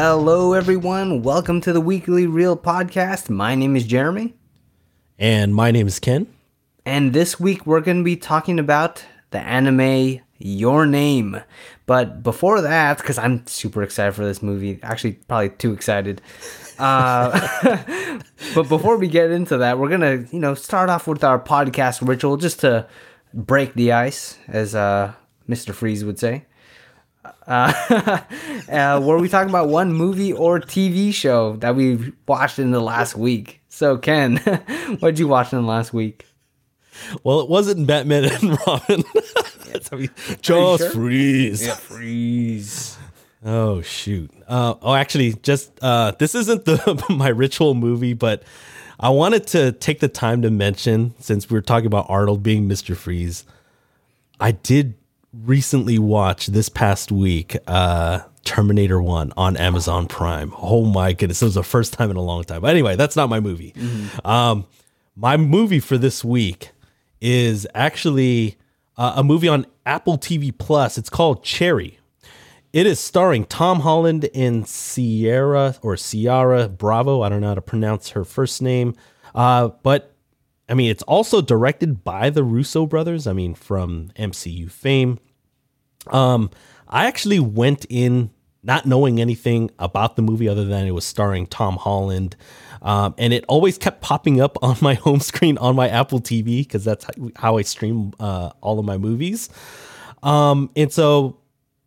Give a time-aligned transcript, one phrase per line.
[0.00, 1.24] Hello, everyone.
[1.24, 3.28] Welcome to the Weekly Reel podcast.
[3.28, 4.36] My name is Jeremy.
[5.18, 6.32] And my name is Ken.
[6.86, 11.42] And this week we're going to be talking about the anime Your Name.
[11.86, 16.22] But before that, because I'm super excited for this movie, actually, probably too excited.
[16.78, 18.20] Uh,
[18.54, 21.40] but before we get into that, we're going to, you know, start off with our
[21.40, 22.86] podcast ritual just to
[23.34, 25.14] break the ice, as uh,
[25.48, 25.74] Mr.
[25.74, 26.44] Freeze would say.
[27.48, 27.72] Uh,
[28.70, 32.80] uh, where we talk about one movie or TV show that we watched in the
[32.80, 33.62] last week.
[33.70, 34.36] So, Ken,
[35.00, 36.26] what did you watch in the last week?
[37.24, 39.02] Well, it wasn't Batman and Robin.
[40.42, 40.90] just sure?
[40.90, 41.66] freeze.
[41.66, 42.98] Yeah, freeze.
[43.44, 44.30] Oh shoot.
[44.46, 48.42] Uh, oh, actually, just uh, this isn't the my ritual movie, but
[49.00, 52.66] I wanted to take the time to mention since we were talking about Arnold being
[52.66, 53.44] Mister Freeze.
[54.40, 54.94] I did
[55.32, 60.54] recently watched this past week uh Terminator 1 on Amazon Prime.
[60.56, 62.62] Oh my goodness, it was the first time in a long time.
[62.62, 63.72] But anyway, that's not my movie.
[63.72, 64.26] Mm-hmm.
[64.26, 64.66] Um
[65.14, 66.70] my movie for this week
[67.20, 68.56] is actually
[68.96, 70.96] uh, a movie on Apple TV Plus.
[70.96, 71.98] It's called Cherry.
[72.72, 77.22] It is starring Tom Holland and Sierra or Ciara Bravo.
[77.22, 78.94] I don't know how to pronounce her first name.
[79.34, 80.14] Uh, but
[80.68, 83.26] I mean, it's also directed by the Russo brothers.
[83.26, 85.18] I mean, from MCU fame.
[86.08, 86.50] Um,
[86.88, 88.30] I actually went in
[88.62, 92.36] not knowing anything about the movie other than it was starring Tom Holland.
[92.82, 96.58] Um, and it always kept popping up on my home screen on my Apple TV
[96.60, 99.48] because that's how I stream uh, all of my movies.
[100.22, 101.38] Um, and so,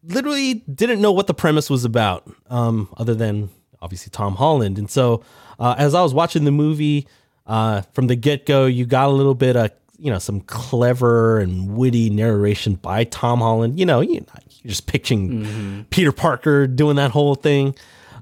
[0.04, 3.50] literally, didn't know what the premise was about, um, other than
[3.82, 4.78] obviously Tom Holland.
[4.78, 5.24] And so,
[5.60, 7.08] uh, as I was watching the movie,
[7.48, 11.40] uh, from the get go, you got a little bit of you know some clever
[11.40, 13.80] and witty narration by Tom Holland.
[13.80, 15.82] You know, you, are just picturing mm-hmm.
[15.90, 17.76] Peter Parker doing that whole thing,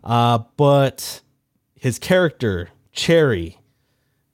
[0.03, 1.21] uh, but
[1.75, 3.57] his character Cherry.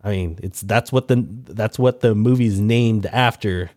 [0.03, 3.71] I mean, it's that's what the that's what the movie's named after.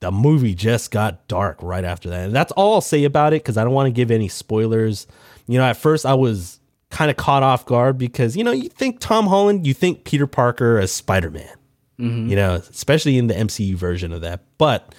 [0.00, 3.42] The movie just got dark right after that, and that's all I'll say about it
[3.42, 5.08] because I don't want to give any spoilers.
[5.48, 6.60] You know, at first I was
[6.90, 10.26] kind of caught off guard because you know you think Tom Holland, you think Peter
[10.26, 11.56] Parker as Spider Man,
[11.98, 12.28] mm-hmm.
[12.28, 14.40] you know, especially in the MCU version of that.
[14.56, 14.94] But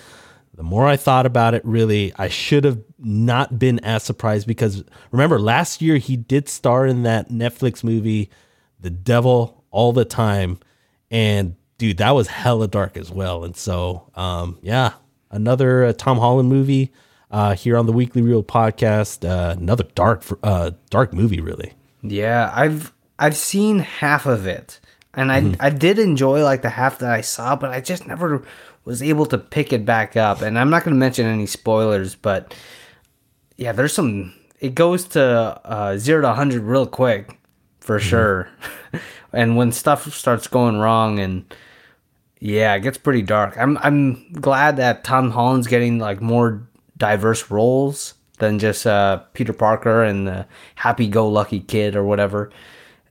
[0.54, 4.84] the more I thought about it, really, I should have not been as surprised because
[5.12, 8.30] remember last year he did star in that Netflix movie,
[8.80, 10.60] The Devil All the Time,
[11.10, 13.44] and dude, that was hella dark as well.
[13.44, 14.94] And so, um, yeah,
[15.32, 16.92] another uh, Tom Holland movie.
[17.32, 21.74] Uh, here on the Weekly Reel podcast, uh, another dark, uh, dark movie, really.
[22.02, 24.80] Yeah, I've I've seen half of it,
[25.14, 25.62] and I mm-hmm.
[25.62, 28.44] I did enjoy like the half that I saw, but I just never
[28.86, 30.42] was able to pick it back up.
[30.42, 32.56] And I'm not going to mention any spoilers, but
[33.58, 34.34] yeah, there's some.
[34.60, 37.38] It goes to uh, zero to hundred real quick,
[37.80, 38.08] for mm-hmm.
[38.08, 38.50] sure.
[39.34, 41.54] and when stuff starts going wrong, and
[42.40, 43.58] yeah, it gets pretty dark.
[43.58, 46.68] I'm I'm glad that Tom Holland's getting like more
[46.98, 52.52] diverse roles than just uh, Peter Parker and the happy-go-lucky kid or whatever.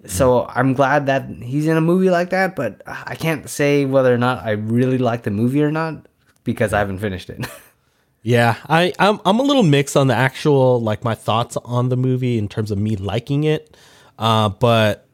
[0.07, 4.13] So I'm glad that he's in a movie like that, but I can't say whether
[4.13, 6.07] or not I really like the movie or not
[6.45, 7.47] because I haven't finished it.
[8.23, 11.97] yeah, I I'm I'm a little mixed on the actual like my thoughts on the
[11.97, 13.77] movie in terms of me liking it.
[14.19, 15.09] Uh, but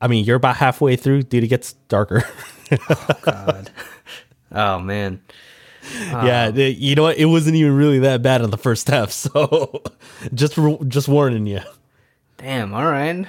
[0.00, 1.44] I mean, you're about halfway through, dude.
[1.44, 2.24] It gets darker.
[2.72, 3.70] oh God.
[4.52, 5.20] Oh man
[5.94, 7.16] yeah, um, you know what?
[7.16, 9.10] It wasn't even really that bad in the first half.
[9.16, 9.82] So
[10.34, 10.58] just
[10.88, 11.60] just warning you.
[12.38, 12.74] Damn.
[12.74, 13.26] All right.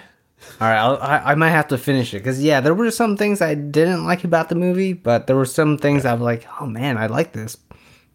[0.60, 0.78] All right.
[0.78, 3.56] I'll, I I might have to finish it because yeah, there were some things I
[3.56, 6.98] didn't like about the movie, but there were some things I was like, oh man,
[6.98, 7.58] I like this.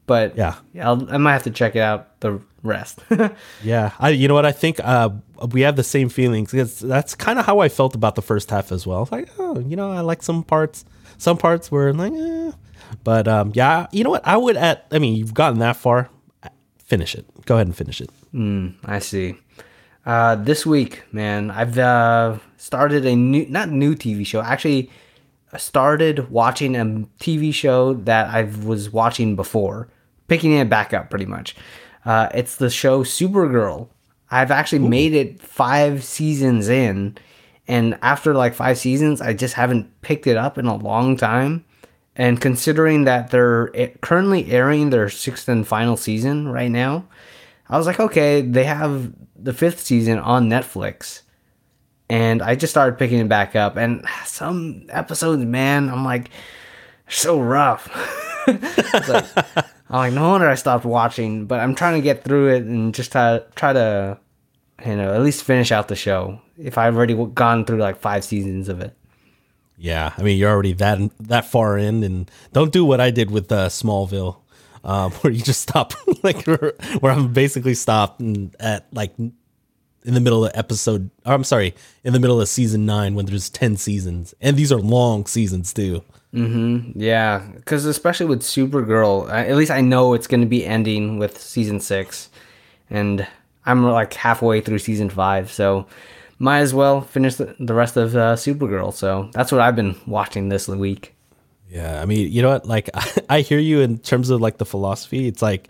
[0.07, 3.01] But yeah, yeah, I'll, I might have to check it out the rest.
[3.63, 5.11] yeah, I you know what I think uh,
[5.51, 8.51] we have the same feelings because that's kind of how I felt about the first
[8.51, 9.09] half as well.
[9.11, 10.85] Like, oh, you know, I like some parts.
[11.19, 12.53] Some parts were like, eh,
[13.05, 14.27] but um, yeah, you know what?
[14.27, 14.87] I would at.
[14.91, 16.09] I mean, you've gotten that far.
[16.85, 17.27] Finish it.
[17.47, 18.11] Go ahead and finish it.
[18.35, 19.37] Mm, I see.
[20.05, 24.43] Uh, this week, man, I've uh, started a new, not new TV show.
[24.43, 24.91] Actually,
[25.57, 26.85] started watching a
[27.21, 29.89] TV show that I was watching before,
[30.29, 31.55] picking it back up pretty much.
[32.05, 33.89] Uh, it's the show Supergirl.
[34.31, 34.89] I've actually Ooh.
[34.89, 37.17] made it five seasons in,
[37.69, 41.65] and after like five seasons, I just haven't picked it up in a long time.
[42.15, 43.69] And considering that they're
[44.03, 47.07] currently airing their sixth and final season right now,
[47.69, 51.23] I was like, okay, they have the fifth season on Netflix.
[52.11, 53.77] And I just started picking it back up.
[53.77, 56.31] And some episodes, man, I'm like,
[57.09, 57.89] so rough.
[58.47, 59.25] like,
[59.89, 61.47] I'm like, no wonder I stopped watching.
[61.47, 64.19] But I'm trying to get through it and just try, try to
[64.85, 68.25] you know, at least finish out the show if I've already gone through like five
[68.25, 68.97] seasons of it.
[69.83, 73.33] Yeah, I mean you're already that that far in, and don't do what I did
[73.33, 74.37] with uh, Smallville,
[74.85, 75.93] uh, where you just stop
[76.23, 78.23] like where, I'm basically stopped
[78.61, 79.35] at like in
[80.05, 81.11] the middle of episode.
[81.27, 81.75] Or I'm sorry,
[82.05, 85.73] in the middle of season nine when there's ten seasons, and these are long seasons
[85.73, 86.05] too.
[86.33, 87.01] Mm-hmm.
[87.01, 91.41] Yeah, because especially with Supergirl, at least I know it's going to be ending with
[91.41, 92.31] season six,
[92.89, 93.27] and
[93.67, 95.89] I'm like halfway through season five, so
[96.43, 98.93] might as well finish the, rest of uh, Supergirl.
[98.93, 101.15] So that's what I've been watching this week.
[101.69, 102.67] Yeah, I mean, you know what?
[102.67, 102.91] Like,
[103.31, 105.29] I hear you in terms of like the philosophy.
[105.29, 105.69] It's like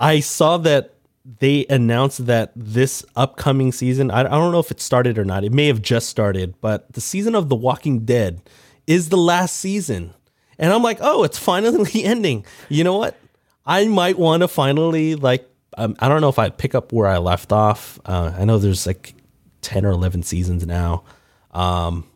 [0.00, 0.94] I saw that
[1.38, 4.10] they announced that this upcoming season.
[4.10, 5.44] I, I don't know if it started or not.
[5.44, 8.42] It may have just started, but the season of The Walking Dead
[8.88, 10.12] is the last season,
[10.58, 12.44] and I'm like, oh, it's finally ending.
[12.68, 13.16] You know what?
[13.64, 15.48] I might want to finally like.
[15.78, 17.98] Um, I don't know if I pick up where I left off.
[18.04, 19.14] Uh, I know there's like
[19.62, 21.04] 10 or 11 seasons now.
[21.52, 22.06] Um,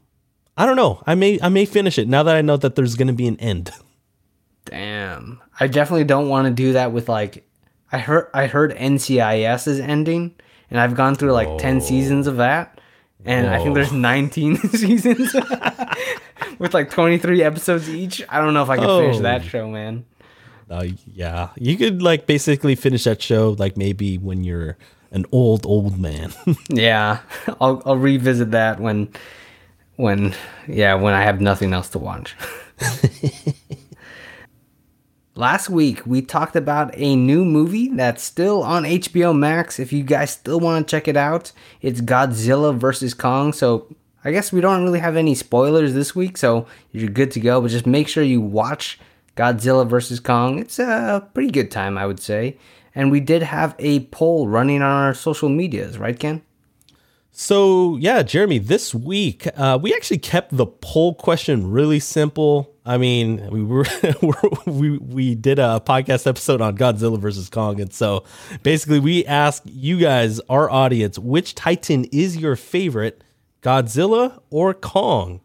[0.57, 1.03] I don't know.
[1.07, 3.27] I may I may finish it now that I know that there's going to be
[3.27, 3.71] an end.
[4.65, 5.41] Damn.
[5.61, 7.47] I definitely don't want to do that with like
[7.93, 10.35] I heard I heard NCIS is ending
[10.71, 12.81] and I've gone through like 10 seasons of that
[13.25, 13.53] and Whoa.
[13.53, 15.35] I think there's 19 seasons
[16.59, 18.23] with like 23 episodes each.
[18.29, 19.01] I don't know if I can oh.
[19.01, 20.05] finish that show, man.
[20.69, 24.77] Uh, yeah, you could like basically finish that show like maybe when you're
[25.11, 26.33] an old old man.
[26.69, 27.21] yeah,
[27.61, 29.09] I'll I'll revisit that when
[29.97, 30.35] when
[30.69, 32.37] yeah when I have nothing else to watch.
[35.35, 39.79] Last week we talked about a new movie that's still on HBO Max.
[39.79, 41.53] If you guys still want to check it out,
[41.83, 43.53] it's Godzilla vs Kong.
[43.53, 43.95] So
[44.25, 47.61] I guess we don't really have any spoilers this week, so you're good to go.
[47.61, 48.99] But just make sure you watch
[49.37, 50.59] Godzilla vs Kong.
[50.59, 52.57] It's a pretty good time, I would say.
[52.97, 56.43] And we did have a poll running on our social medias, right, Ken?
[57.31, 62.75] So, yeah, Jeremy, this week uh, we actually kept the poll question really simple.
[62.87, 63.85] I mean, we were
[64.67, 68.25] we we did a podcast episode on Godzilla versus Kong, and so
[68.63, 73.23] basically we asked you guys, our audience, which Titan is your favorite,
[73.61, 75.43] Godzilla or Kong?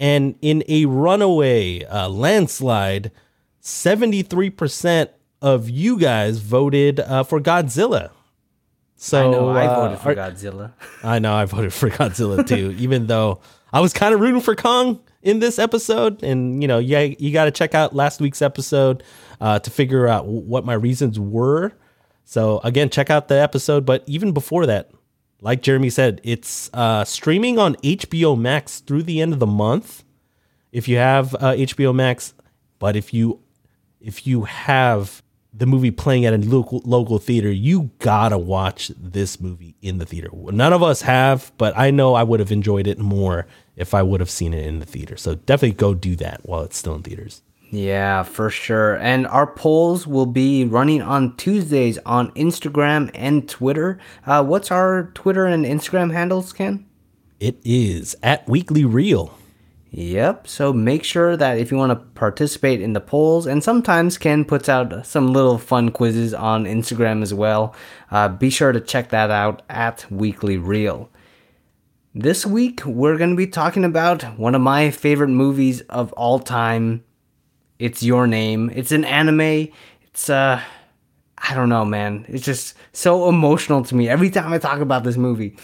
[0.00, 3.10] And in a runaway uh, landslide,
[3.60, 5.10] seventy three percent
[5.46, 8.10] of you guys voted uh, for Godzilla.
[8.96, 10.72] So I know I uh, voted for Godzilla.
[11.04, 13.40] I know I voted for Godzilla too, even though
[13.72, 16.20] I was kind of rooting for Kong in this episode.
[16.24, 19.04] And you know, yeah, you got to check out last week's episode
[19.40, 21.72] uh, to figure out what my reasons were.
[22.24, 23.86] So again, check out the episode.
[23.86, 24.90] But even before that,
[25.40, 30.02] like Jeremy said, it's uh, streaming on HBO Max through the end of the month.
[30.72, 32.34] If you have uh, HBO Max,
[32.80, 33.38] but if you
[34.00, 35.22] if you have
[35.56, 40.06] the movie playing at a local local theater, you gotta watch this movie in the
[40.06, 40.28] theater.
[40.32, 44.02] None of us have, but I know I would have enjoyed it more if I
[44.02, 45.16] would have seen it in the theater.
[45.16, 47.42] So definitely go do that while it's still in theaters.
[47.70, 48.96] Yeah, for sure.
[48.96, 53.98] And our polls will be running on Tuesdays on Instagram and Twitter.
[54.24, 56.86] Uh, what's our Twitter and Instagram handles, Ken?
[57.40, 59.36] It is at Weekly Reel.
[59.90, 60.48] Yep.
[60.48, 64.44] So make sure that if you want to participate in the polls, and sometimes Ken
[64.44, 67.74] puts out some little fun quizzes on Instagram as well,
[68.10, 71.10] uh, be sure to check that out at Weekly Reel.
[72.14, 76.40] This week, we're going to be talking about one of my favorite movies of all
[76.40, 77.04] time.
[77.78, 78.70] It's Your Name.
[78.74, 79.68] It's an anime.
[80.02, 80.60] It's, uh,
[81.38, 82.24] I don't know, man.
[82.28, 85.56] It's just so emotional to me every time I talk about this movie.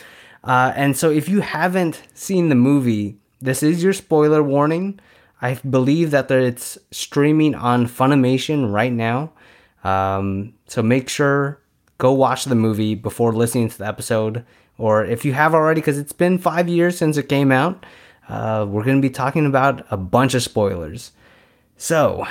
[0.44, 5.00] Uh, and so if you haven't seen the movie, this is your spoiler warning.
[5.40, 9.32] I believe that it's streaming on Funimation right now.
[9.82, 11.60] Um, so make sure
[11.98, 14.44] go watch the movie before listening to the episode,
[14.78, 17.84] or if you have already, because it's been five years since it came out.
[18.28, 21.10] Uh, we're going to be talking about a bunch of spoilers.
[21.76, 22.24] So,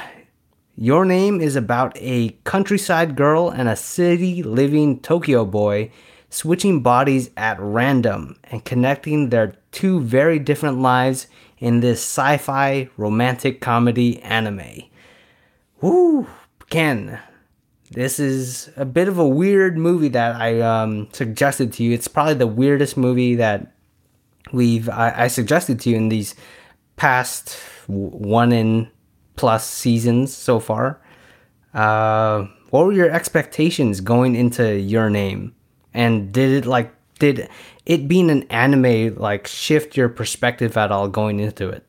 [0.77, 5.91] your name is about a countryside girl and a city living Tokyo boy
[6.31, 11.27] switching bodies at random and connecting their two very different lives
[11.59, 14.83] in this sci fi romantic comedy anime.
[15.81, 16.27] Woo!
[16.69, 17.19] Ken,
[17.91, 21.91] this is a bit of a weird movie that I um, suggested to you.
[21.91, 23.73] It's probably the weirdest movie that
[24.53, 26.33] we've I, I suggested to you in these
[26.95, 27.57] past
[27.87, 28.89] one in
[29.35, 31.01] plus seasons so far.
[31.73, 35.53] Uh, what were your expectations going into your name?
[35.93, 37.49] And did it like did
[37.85, 41.85] it being an anime like shift your perspective at all going into it?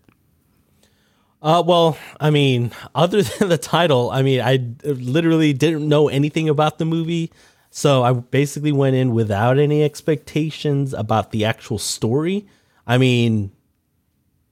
[1.41, 6.49] Uh, well, I mean, other than the title, I mean, I literally didn't know anything
[6.49, 7.33] about the movie.
[7.71, 12.47] So I basically went in without any expectations about the actual story.
[12.87, 13.51] I mean,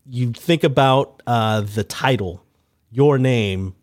[0.08, 2.42] you think about uh, the title,
[2.90, 3.74] your name.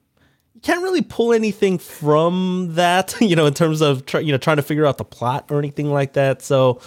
[0.58, 4.58] You can't really pull anything from that, you know, in terms of you know trying
[4.58, 6.42] to figure out the plot or anything like that.
[6.42, 6.82] So,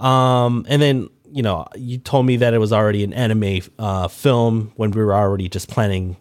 [0.00, 4.08] um, and then you know, you told me that it was already an anime uh,
[4.08, 6.16] film when we were already just planning,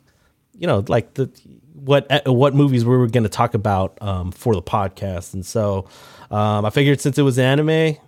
[0.54, 1.32] you know, like the
[1.74, 5.44] what uh, what movies we were going to talk about um, for the podcast, and
[5.44, 5.88] so
[6.30, 8.00] um, I figured since it was anime, it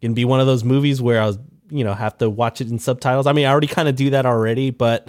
[0.00, 1.38] can be one of those movies where I was,
[1.70, 3.28] you know, have to watch it in subtitles.
[3.28, 5.08] I mean, I already kind of do that already, but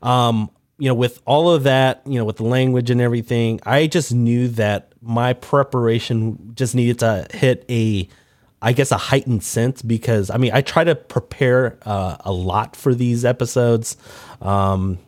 [0.00, 3.88] um, you know, with all of that, you know, with the language and everything, I
[3.88, 8.08] just knew that my preparation just needed to hit a
[8.60, 12.74] I guess a heightened sense because I mean I try to prepare uh, a lot
[12.74, 13.96] for these episodes,
[14.40, 14.98] um,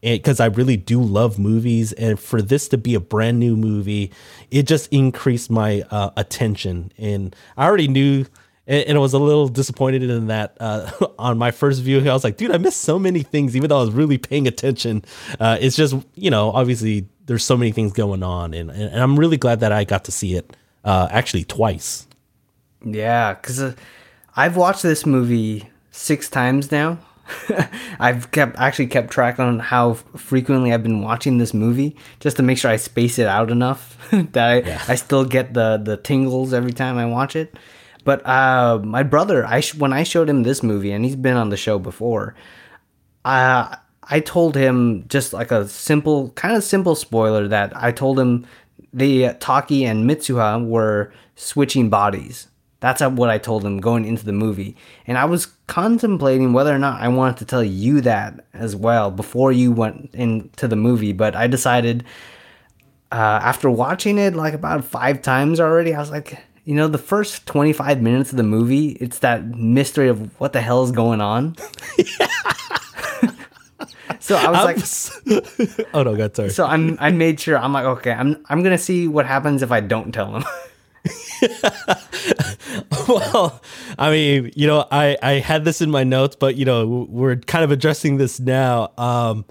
[0.00, 4.12] because I really do love movies, and for this to be a brand new movie,
[4.50, 6.90] it just increased my uh, attention.
[6.98, 8.24] And I already knew,
[8.70, 11.98] and, and I was a little disappointed in that uh, on my first view.
[11.98, 14.46] I was like, dude, I missed so many things, even though I was really paying
[14.46, 15.04] attention.
[15.38, 19.18] Uh, it's just you know, obviously there's so many things going on, and, and I'm
[19.18, 22.06] really glad that I got to see it uh, actually twice.
[22.82, 23.74] Yeah, because uh,
[24.36, 26.98] I've watched this movie six times now.
[28.00, 32.42] I've kept actually kept track on how frequently I've been watching this movie just to
[32.42, 34.82] make sure I space it out enough that I, yeah.
[34.88, 37.54] I still get the the tingles every time I watch it.
[38.04, 41.36] But uh, my brother, I sh- when I showed him this movie, and he's been
[41.36, 42.34] on the show before,
[43.24, 48.18] uh, I told him just like a simple, kind of simple spoiler that I told
[48.18, 48.46] him
[48.92, 52.48] the Taki and Mitsuha were switching bodies
[52.80, 54.74] that's what I told him going into the movie.
[55.06, 59.10] And I was contemplating whether or not I wanted to tell you that as well
[59.10, 61.12] before you went into the movie.
[61.12, 62.04] But I decided
[63.12, 66.38] uh, after watching it like about five times already, I was like,
[66.70, 70.60] you know, the first 25 minutes of the movie, it's that mystery of what the
[70.60, 71.56] hell is going on.
[74.20, 77.72] so I was I'm, like, "Oh no, God, sorry." So I'm I made sure I'm
[77.72, 80.44] like, okay, I'm I'm gonna see what happens if I don't tell him.
[83.08, 83.60] well,
[83.98, 87.34] I mean, you know, I I had this in my notes, but you know, we're
[87.34, 88.92] kind of addressing this now.
[88.96, 89.44] Um,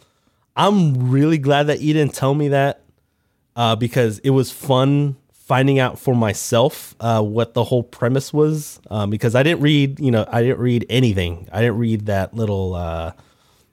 [0.56, 2.82] I'm really glad that you didn't tell me that
[3.58, 5.18] uh, because it was fun
[5.50, 8.80] finding out for myself uh, what the whole premise was.
[8.90, 11.50] Um, because I didn't read, you know, I didn't read anything.
[11.52, 13.12] I didn't read that little uh,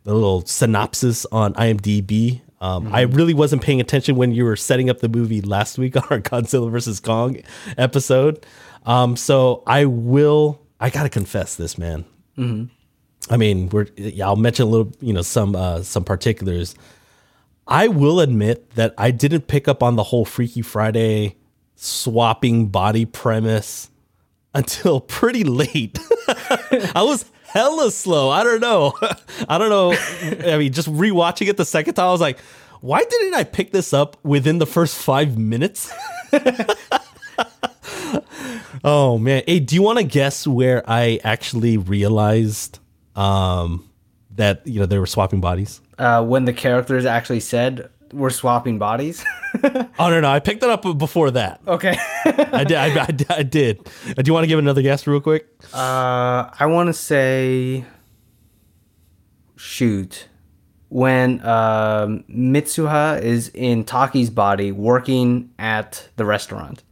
[0.03, 2.95] the little synopsis on IMDb um, mm-hmm.
[2.95, 6.05] I really wasn't paying attention when you were setting up the movie last week on
[6.11, 7.41] our Godzilla versus Kong
[7.77, 8.45] episode.
[8.85, 10.61] Um, so I will.
[10.79, 12.05] I gotta confess this, man.
[12.39, 13.33] Mm-hmm.
[13.33, 13.87] I mean, we're.
[13.97, 14.93] Yeah, I'll mention a little.
[15.01, 16.75] You know, some uh, some particulars.
[17.69, 21.37] I will admit that I didn't pick up on the whole Freaky Friday
[21.77, 23.91] swapping body premise
[24.55, 25.99] until pretty late.
[26.95, 28.31] I was hella slow.
[28.31, 28.95] I don't know.
[29.49, 29.93] I don't know.
[30.53, 32.41] I mean, just rewatching it the second time, I was like,
[32.81, 35.93] why didn't I pick this up within the first five minutes?
[38.85, 39.43] oh man.
[39.47, 42.79] Hey, do you want to guess where I actually realized
[43.15, 43.89] um,
[44.35, 45.81] that you know they were swapping bodies?
[45.99, 49.25] Uh, when the characters actually said we're swapping bodies.
[49.65, 51.61] oh no, no, I picked that up before that.
[51.67, 52.77] Okay, I did.
[52.77, 53.89] I, I, I did.
[54.09, 55.47] Uh, do you want to give another guess, real quick?
[55.73, 57.85] Uh, I want to say,
[59.57, 60.29] shoot,
[60.89, 66.83] when uh, Mitsuha is in Taki's body working at the restaurant.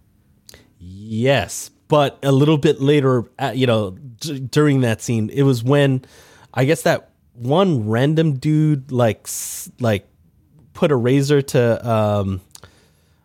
[0.79, 5.65] Yes, but a little bit later, uh, you know, d- during that scene, it was
[5.65, 6.05] when
[6.53, 9.29] I guess that one random dude like
[9.81, 10.07] like
[10.75, 12.41] put a razor to um,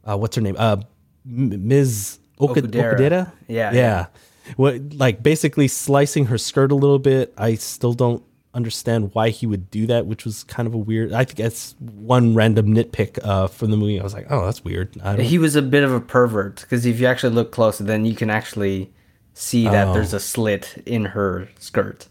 [0.05, 0.55] uh, what's her name?
[0.57, 0.77] Uh,
[1.25, 2.19] Ms.
[2.39, 2.95] Oka- Okudera.
[2.95, 3.31] Okudera?
[3.47, 3.73] Yeah, yeah.
[3.73, 4.05] Yeah.
[4.55, 7.33] What like basically slicing her skirt a little bit.
[7.37, 11.13] I still don't understand why he would do that, which was kind of a weird.
[11.13, 13.99] I think that's one random nitpick uh, from the movie.
[13.99, 14.95] I was like, oh, that's weird.
[15.19, 18.15] He was a bit of a pervert because if you actually look closer, then you
[18.15, 18.91] can actually
[19.33, 19.93] see that oh.
[19.93, 22.07] there's a slit in her skirt.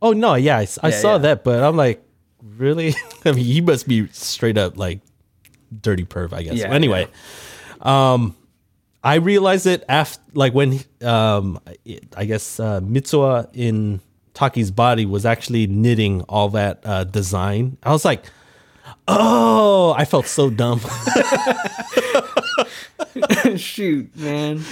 [0.00, 1.18] Oh no, yeah, I, I yeah, saw yeah.
[1.18, 2.02] that, but I'm like,
[2.56, 2.94] really?
[3.24, 5.00] I mean, he must be straight up like
[5.80, 6.54] dirty perv, I guess.
[6.54, 7.08] Yeah, anyway,
[7.84, 8.12] yeah.
[8.12, 8.36] um,
[9.04, 11.60] I realized it after, like when, um,
[12.16, 14.00] I guess uh, Mitsuha in
[14.34, 17.78] Taki's body was actually knitting all that uh, design.
[17.82, 18.24] I was like,
[19.08, 20.80] oh, I felt so dumb.
[23.56, 24.62] Shoot, man.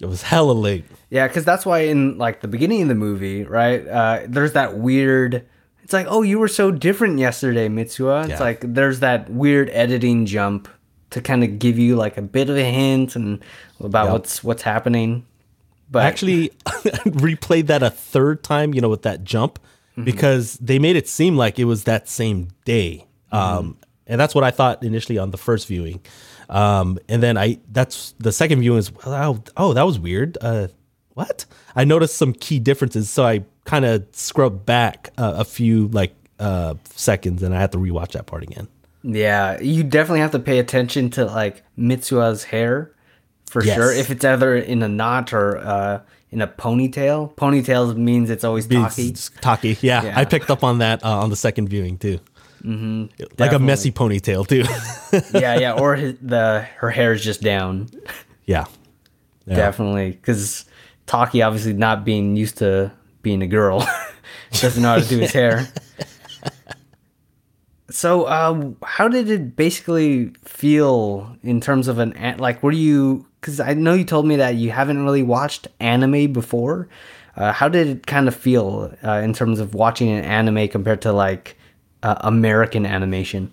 [0.00, 0.84] It was hella late.
[1.08, 3.86] Yeah, because that's why in like the beginning of the movie, right?
[3.86, 5.46] Uh, there's that weird
[5.86, 8.22] it's like, oh, you were so different yesterday, Mitsuha.
[8.22, 8.40] It's yeah.
[8.40, 10.66] like there's that weird editing jump
[11.10, 13.40] to kind of give you like a bit of a hint and
[13.78, 14.12] about Yep.
[14.12, 15.24] what's what's happening.
[15.88, 19.60] But I actually replayed that a third time, you know, with that jump
[20.02, 23.06] because they made it seem like it was that same day.
[23.30, 23.78] Um,
[24.08, 26.00] and that's what I thought initially on the first viewing.
[26.48, 30.36] Um, and then I, that's the second viewing is, oh, oh that was weird.
[30.40, 30.66] Uh,
[31.10, 31.46] what?
[31.76, 33.08] I noticed some key differences.
[33.08, 37.72] So I kind of scrubbed back uh, a few like uh, seconds and I had
[37.72, 38.68] to rewatch that part again.
[39.02, 42.90] Yeah, you definitely have to pay attention to like Mitsua's hair
[43.48, 43.76] for Yes.
[43.76, 43.92] sure.
[43.92, 48.66] If it's either in a knot or uh, in a ponytail, ponytails means it's always
[48.66, 49.08] Taki.
[49.10, 50.18] It's Taki, yeah, Yeah.
[50.18, 52.18] I picked up on that uh, on the second viewing too.
[52.64, 54.64] Mm-hmm, like a messy ponytail too.
[55.38, 57.88] yeah, yeah, or his, the her hair is just down.
[58.44, 58.64] yeah.
[59.46, 59.54] Yeah.
[59.54, 60.64] Definitely, because
[61.06, 62.90] Taki obviously not being used to
[63.26, 63.84] being a girl,
[64.52, 65.66] doesn't know how to do his hair.
[67.88, 72.60] So, uh, how did it basically feel in terms of an an- like?
[72.62, 73.24] Were you?
[73.40, 76.88] Because I know you told me that you haven't really watched anime before.
[77.36, 81.00] Uh, how did it kind of feel uh, in terms of watching an anime compared
[81.02, 81.56] to like
[82.02, 83.52] uh, American animation?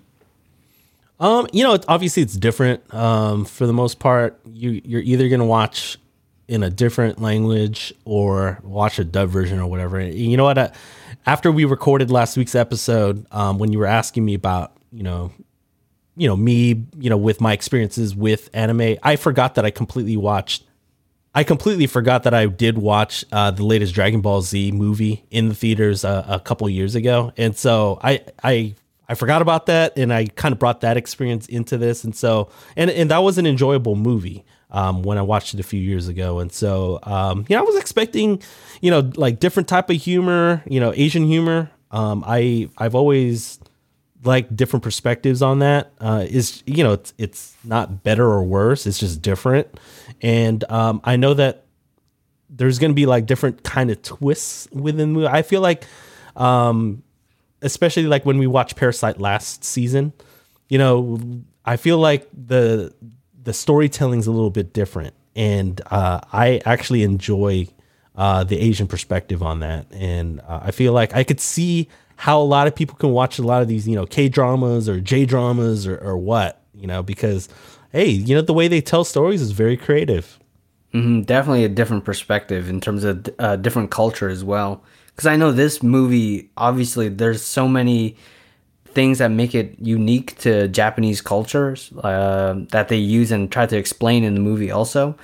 [1.20, 2.82] Um, you know, it's, obviously it's different.
[2.92, 6.00] Um, for the most part, you you're either gonna watch
[6.48, 9.98] in a different language or watch a dub version or whatever.
[9.98, 10.58] And You know what?
[10.58, 10.70] Uh,
[11.26, 15.32] after we recorded last week's episode, um, when you were asking me about, you know,
[16.16, 20.18] you know me, you know, with my experiences with anime, I forgot that I completely
[20.18, 20.64] watched.
[21.36, 25.50] I completely forgot that I did watch uh, the latest Dragon Ball Z movie in
[25.50, 28.76] the theaters uh, a couple years ago, and so I I
[29.10, 32.50] I forgot about that, and I kind of brought that experience into this, and so
[32.76, 36.08] and and that was an enjoyable movie um, when I watched it a few years
[36.08, 38.42] ago, and so um, you know I was expecting
[38.82, 41.72] you know like different type of humor, you know Asian humor.
[41.92, 43.60] Um, I I've always
[44.24, 45.94] liked different perspectives on that.
[46.00, 48.86] Uh, is you know it's it's not better or worse.
[48.86, 49.68] It's just different.
[50.22, 51.66] And um, i know that
[52.50, 55.28] there's going to be like different kind of twists within the movie.
[55.28, 55.86] I feel like
[56.36, 57.04] um,
[57.62, 60.14] especially like when we watched parasite last season
[60.70, 61.20] you know
[61.66, 62.94] i feel like the
[63.44, 65.14] the storytelling's a little bit different.
[65.36, 67.68] And uh, i actually enjoy
[68.16, 69.88] uh, the asian perspective on that.
[69.92, 73.40] And uh, i feel like i could see how a lot of people can watch
[73.40, 76.88] a lot of these you know k dramas or j dramas or, or what you
[76.88, 77.50] know because
[77.92, 80.40] hey you know the way they tell stories is very creative.
[80.94, 84.84] Mhm, definitely a different perspective in terms of uh, different culture as well.
[85.08, 88.16] Because I know this movie, obviously, there's so many
[88.94, 93.78] things that make it unique to Japanese cultures uh, that they use and try to
[93.78, 95.16] explain in the movie also.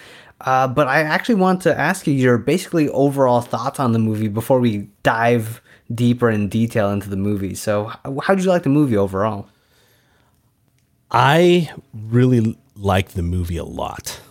[0.42, 4.30] Uh, but I actually want to ask you your basically overall thoughts on the movie
[4.30, 5.62] before we dive
[5.94, 7.56] deeper in detail into the movie.
[7.56, 7.92] So,
[8.24, 9.50] how did you like the movie overall?
[11.12, 14.22] I really like the movie a lot.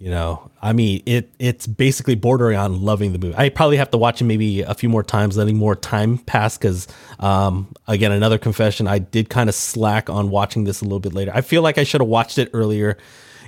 [0.00, 3.34] You know, I mean, it it's basically bordering on loving the movie.
[3.36, 6.56] I probably have to watch it maybe a few more times, letting more time pass.
[6.56, 11.00] Because, um, again, another confession, I did kind of slack on watching this a little
[11.00, 11.32] bit later.
[11.34, 12.96] I feel like I should have watched it earlier,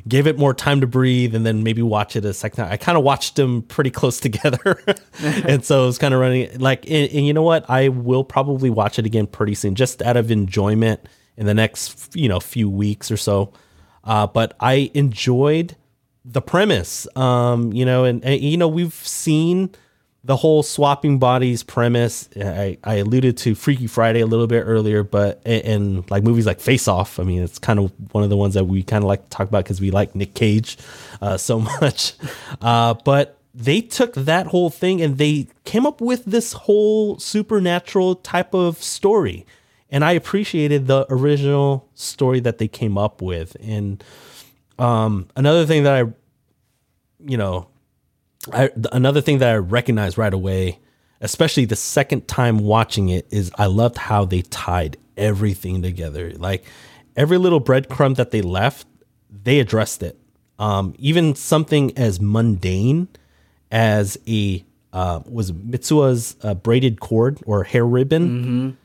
[0.07, 2.71] gave it more time to breathe, and then maybe watch it a second time.
[2.71, 4.79] I kind of watched them pretty close together,
[5.23, 6.85] and so it was kind of running like.
[6.85, 7.65] And, and you know what?
[7.71, 11.01] I will probably watch it again pretty soon, just out of enjoyment
[11.39, 13.55] in the next you know few weeks or so.
[14.05, 15.77] Uh, but I enjoyed
[16.25, 19.71] the premise um you know and, and you know we've seen
[20.25, 22.29] the whole swapping bodies premise.
[22.37, 26.47] I, I alluded to freaky friday a little bit earlier but and, and like movies
[26.47, 29.03] like face off i mean it's kind of one of the ones that we kind
[29.03, 30.79] of like to talk about because we like nick cage
[31.23, 32.15] uh, so much.
[32.61, 38.17] Uh, but they took that whole thing and they came up with this whole supernatural
[38.17, 39.47] type of story.
[39.91, 43.57] And i appreciated the original story that they came up with.
[43.61, 44.03] And
[44.79, 46.13] um, another thing that I,
[47.19, 47.69] you know,
[48.53, 50.81] I, another thing that I recognized right away,
[51.21, 56.33] especially the second time watching it, is I loved how they tied everything together.
[56.33, 56.65] Like
[57.17, 58.87] every little breadcrumb that they left,
[59.31, 60.19] they addressed it.
[60.59, 63.09] Um, even something as mundane
[63.71, 68.77] as a uh, was Mitsua's uh, braided cord or hair ribbon.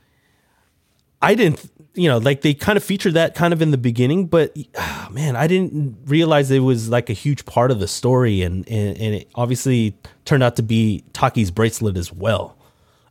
[1.22, 4.28] I didn't, you know, like they kind of featured that kind of in the beginning,
[4.28, 8.44] but ah, man, I didn't realize it was like a huge part of the story,
[8.44, 12.56] and and, and it obviously turned out to be Taki's bracelet as well.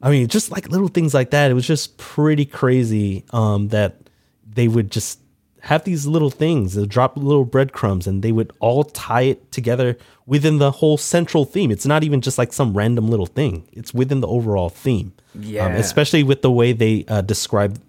[0.01, 4.09] I mean, just like little things like that, it was just pretty crazy um, that
[4.47, 5.19] they would just
[5.61, 9.99] have these little things, they drop little breadcrumbs, and they would all tie it together
[10.27, 11.73] within the whole central theme.
[11.73, 15.13] It's not even just like some random little thing; it's within the overall theme.
[15.35, 15.67] Yeah.
[15.67, 17.81] Um, especially with the way they uh, describe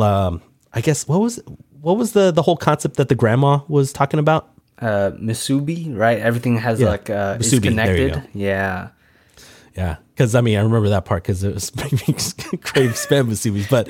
[0.00, 1.40] um, I guess what was
[1.80, 4.48] what was the the whole concept that the grandma was talking about?
[4.78, 6.18] Uh, Musubi, right?
[6.18, 8.28] Everything has Yeah, like uh, Musubi, you connected.
[8.34, 8.88] Yeah.
[9.76, 12.14] Yeah, because I mean, I remember that part because it was making
[12.60, 13.88] crave spam musubis, but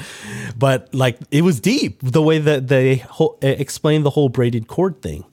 [0.57, 5.03] but like it was deep the way that they whole, explained the whole braided cord
[5.03, 5.25] thing.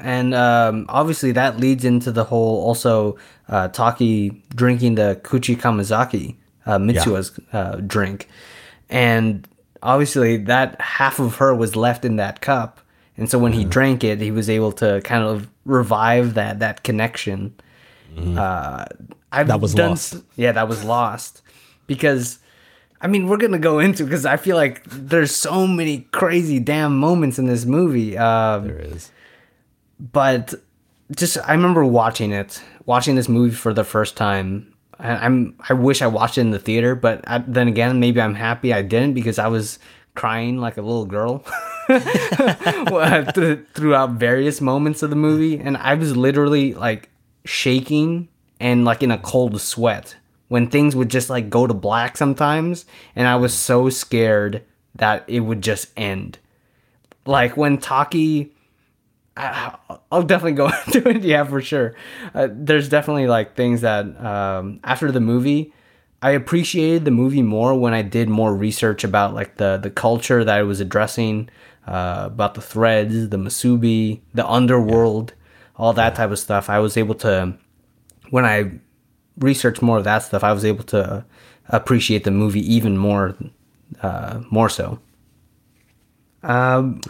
[0.00, 6.78] and um, obviously that leads into the whole also uh, Taki drinking the Kuchikamizake uh,
[6.78, 8.28] Mitsua's uh, drink,
[8.88, 9.46] and
[9.82, 12.80] obviously that half of her was left in that cup,
[13.16, 16.82] and so when he drank it, he was able to kind of revive that that
[16.84, 17.54] connection.
[18.16, 18.84] Uh,
[19.30, 20.16] I've That was done lost.
[20.36, 21.42] yeah, that was lost
[21.86, 22.38] because.
[23.00, 26.98] I mean, we're gonna go into because I feel like there's so many crazy damn
[26.98, 28.18] moments in this movie.
[28.18, 29.12] Um, There is.
[30.00, 30.54] but
[31.16, 34.74] just I remember watching it, watching this movie for the first time.
[34.98, 38.20] I, I'm I wish I watched it in the theater, but I, then again, maybe
[38.20, 39.78] I'm happy I didn't because I was
[40.14, 41.38] crying like a little girl
[43.74, 47.08] throughout various moments of the movie, and I was literally like
[47.44, 48.28] shaking
[48.60, 50.16] and like in a cold sweat
[50.48, 52.84] when things would just like go to black sometimes,
[53.14, 54.62] and I was so scared
[54.94, 56.38] that it would just end.
[57.24, 58.52] Like when Taki
[60.10, 61.22] I'll definitely go into it.
[61.22, 61.94] Yeah, for sure.
[62.34, 65.72] Uh, there's definitely like things that um, after the movie,
[66.22, 70.44] I appreciated the movie more when I did more research about like the the culture
[70.44, 71.48] that it was addressing,
[71.86, 75.34] uh, about the threads, the musubi, the underworld,
[75.76, 76.68] all that type of stuff.
[76.68, 77.54] I was able to,
[78.30, 78.72] when I
[79.38, 81.24] researched more of that stuff, I was able to
[81.68, 83.36] appreciate the movie even more,
[84.02, 84.98] uh, more so.
[86.42, 87.00] Um,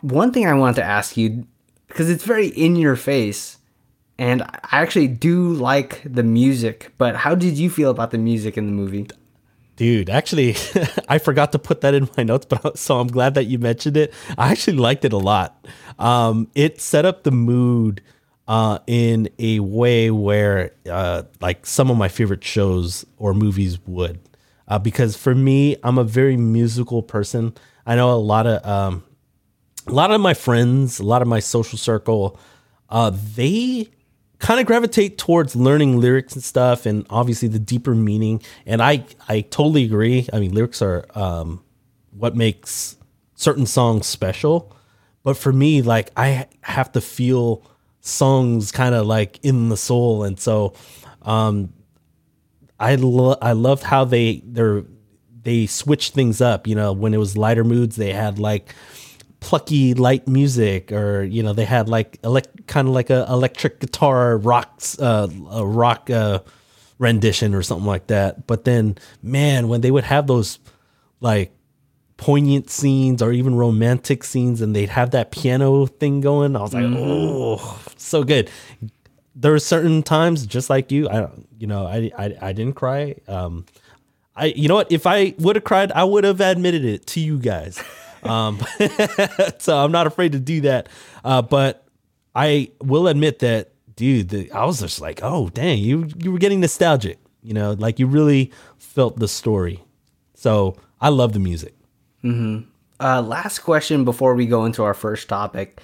[0.00, 1.46] one thing I wanted to ask you
[1.88, 3.58] because it's very in your face,
[4.18, 6.92] and I actually do like the music.
[6.98, 9.08] But how did you feel about the music in the movie?
[9.76, 10.56] Dude, actually,
[11.08, 13.96] I forgot to put that in my notes, but so I'm glad that you mentioned
[13.96, 14.12] it.
[14.38, 15.66] I actually liked it a lot.
[15.98, 18.02] Um, it set up the mood
[18.48, 24.20] uh, in a way where, uh, like, some of my favorite shows or movies would.
[24.68, 27.54] Uh, because for me, I'm a very musical person.
[27.86, 29.04] I know a lot of um,
[29.86, 32.38] a lot of my friends, a lot of my social circle,
[32.88, 33.88] uh, they
[34.38, 38.42] kind of gravitate towards learning lyrics and stuff, and obviously the deeper meaning.
[38.66, 40.28] And I, I totally agree.
[40.32, 41.62] I mean, lyrics are um,
[42.10, 42.96] what makes
[43.34, 44.72] certain songs special.
[45.22, 47.62] But for me, like I have to feel
[48.00, 50.74] songs kind of like in the soul, and so
[51.22, 51.72] um,
[52.78, 54.84] I lo- I loved how they they're
[55.42, 56.68] they switched things up.
[56.68, 58.72] You know, when it was lighter moods, they had like
[59.46, 63.78] plucky light music, or you know, they had like elect kind of like a electric
[63.78, 66.40] guitar rocks uh, a rock uh,
[66.98, 68.48] rendition or something like that.
[68.48, 70.58] But then, man, when they would have those
[71.20, 71.52] like
[72.16, 76.72] poignant scenes or even romantic scenes and they'd have that piano thing going i was
[76.72, 78.50] like oh so good.
[79.34, 82.74] There were certain times just like you i don't you know i i, I didn't
[82.74, 83.16] cry.
[83.28, 83.66] Um
[84.34, 84.90] i you know what?
[84.90, 87.82] If i would have cried i would have admitted it to you guys
[88.26, 88.58] um
[89.58, 90.88] so i'm not afraid to do that
[91.24, 91.86] uh but
[92.34, 96.38] i will admit that dude the, i was just like oh dang you you were
[96.38, 99.82] getting nostalgic you know like you really felt the story
[100.34, 101.74] so i love the music
[102.98, 105.80] Uh, last question before we go into our first topic.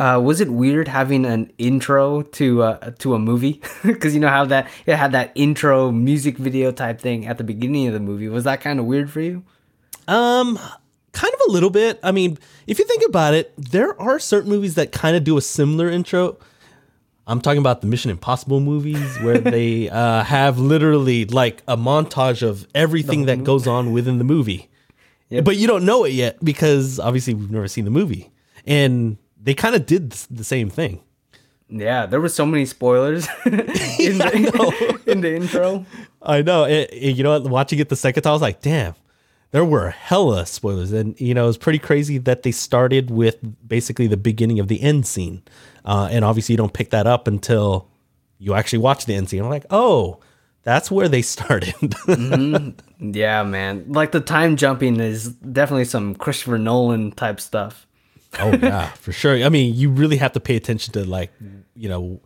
[0.00, 3.60] Uh, was it weird having an intro to uh, to a movie?
[3.82, 7.44] Because you know how that it had that intro music video type thing at the
[7.44, 8.28] beginning of the movie.
[8.28, 9.42] Was that kind of weird for you?
[10.06, 10.58] Um,
[11.14, 11.98] kind of a little bit.
[12.02, 15.36] I mean, if you think about it, there are certain movies that kind of do
[15.38, 16.36] a similar intro.
[17.26, 22.42] I'm talking about the Mission Impossible movies where they uh, have literally like a montage
[22.46, 24.68] of everything that goes on within the movie.
[25.42, 28.30] But you don't know it yet because obviously we've never seen the movie.
[28.66, 31.00] And they kind of did the same thing.
[31.68, 35.86] Yeah, there were so many spoilers in, the, in the intro.
[36.22, 36.64] I know.
[36.64, 38.94] It, it- you know, what, watching it the second time, I was like, damn,
[39.54, 40.90] there were hella spoilers.
[40.90, 44.82] And, you know, it's pretty crazy that they started with basically the beginning of the
[44.82, 45.42] end scene.
[45.84, 47.88] Uh, and obviously, you don't pick that up until
[48.38, 49.40] you actually watch the end scene.
[49.44, 50.18] I'm like, oh,
[50.64, 51.94] that's where they started.
[52.98, 53.84] Yeah, man.
[53.86, 57.86] Like the time jumping is definitely some Christopher Nolan type stuff.
[58.40, 59.36] oh, yeah, for sure.
[59.36, 61.30] I mean, you really have to pay attention to, like,
[61.76, 62.20] you know,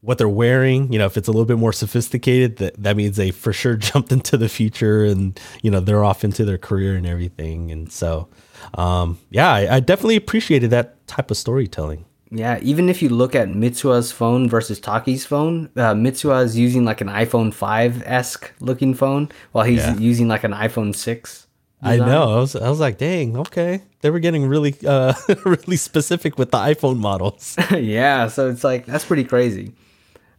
[0.00, 0.92] what they're wearing.
[0.92, 3.76] You know, if it's a little bit more sophisticated, that, that means they for sure
[3.88, 7.70] jumped into the future and, you know, they're off into their career and everything.
[7.72, 8.28] And so,
[8.74, 12.04] um, yeah, I, I definitely appreciated that type of storytelling.
[12.30, 16.84] Yeah, even if you look at Mitsua's phone versus Taki's phone, uh, Mitsua is using
[16.84, 19.96] like an iPhone 5 esque looking phone, while he's Yeah.
[19.96, 21.46] using like an iPhone 6.
[21.80, 22.34] I know.
[22.34, 23.80] I was, I was like, dang, okay.
[24.02, 25.14] they were getting really uh
[25.46, 27.56] really specific with the iPhone models.
[27.72, 29.72] yeah, so it's like that's pretty crazy.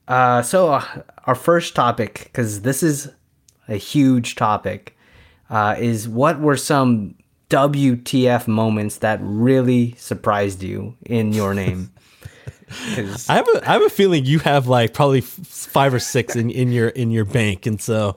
[0.10, 0.84] Uh, so uh,
[1.26, 3.10] our first topic, because this is
[3.68, 4.98] a huge topic,
[5.50, 7.16] uh, is what were some
[7.50, 11.92] WTF moments that really surprised you in your name?
[13.30, 16.36] I have a I have a feeling you have like probably f- five or six
[16.36, 18.16] in, in your in your bank, and so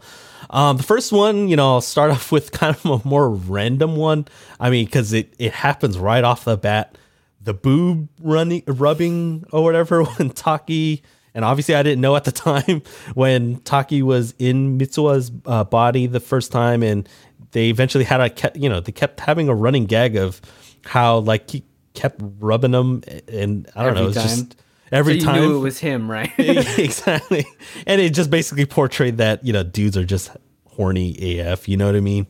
[0.50, 3.96] um, the first one, you know, I'll start off with kind of a more random
[3.96, 4.26] one.
[4.60, 6.96] I mean, because it it happens right off the bat,
[7.40, 11.02] the boob running rubbing or whatever when Taki.
[11.34, 12.82] And obviously, I didn't know at the time
[13.14, 17.08] when Taki was in Mitsua's uh, body the first time, and
[17.52, 20.40] they eventually had a you know, they kept having a running gag of
[20.84, 21.64] how like he
[21.94, 24.56] kept rubbing them, and I don't Every know, it's just
[24.92, 26.30] every so you time knew it was him, right?
[26.38, 27.46] exactly.
[27.86, 30.30] And it just basically portrayed that, you know, dudes are just
[30.66, 32.26] horny AF, you know what I mean?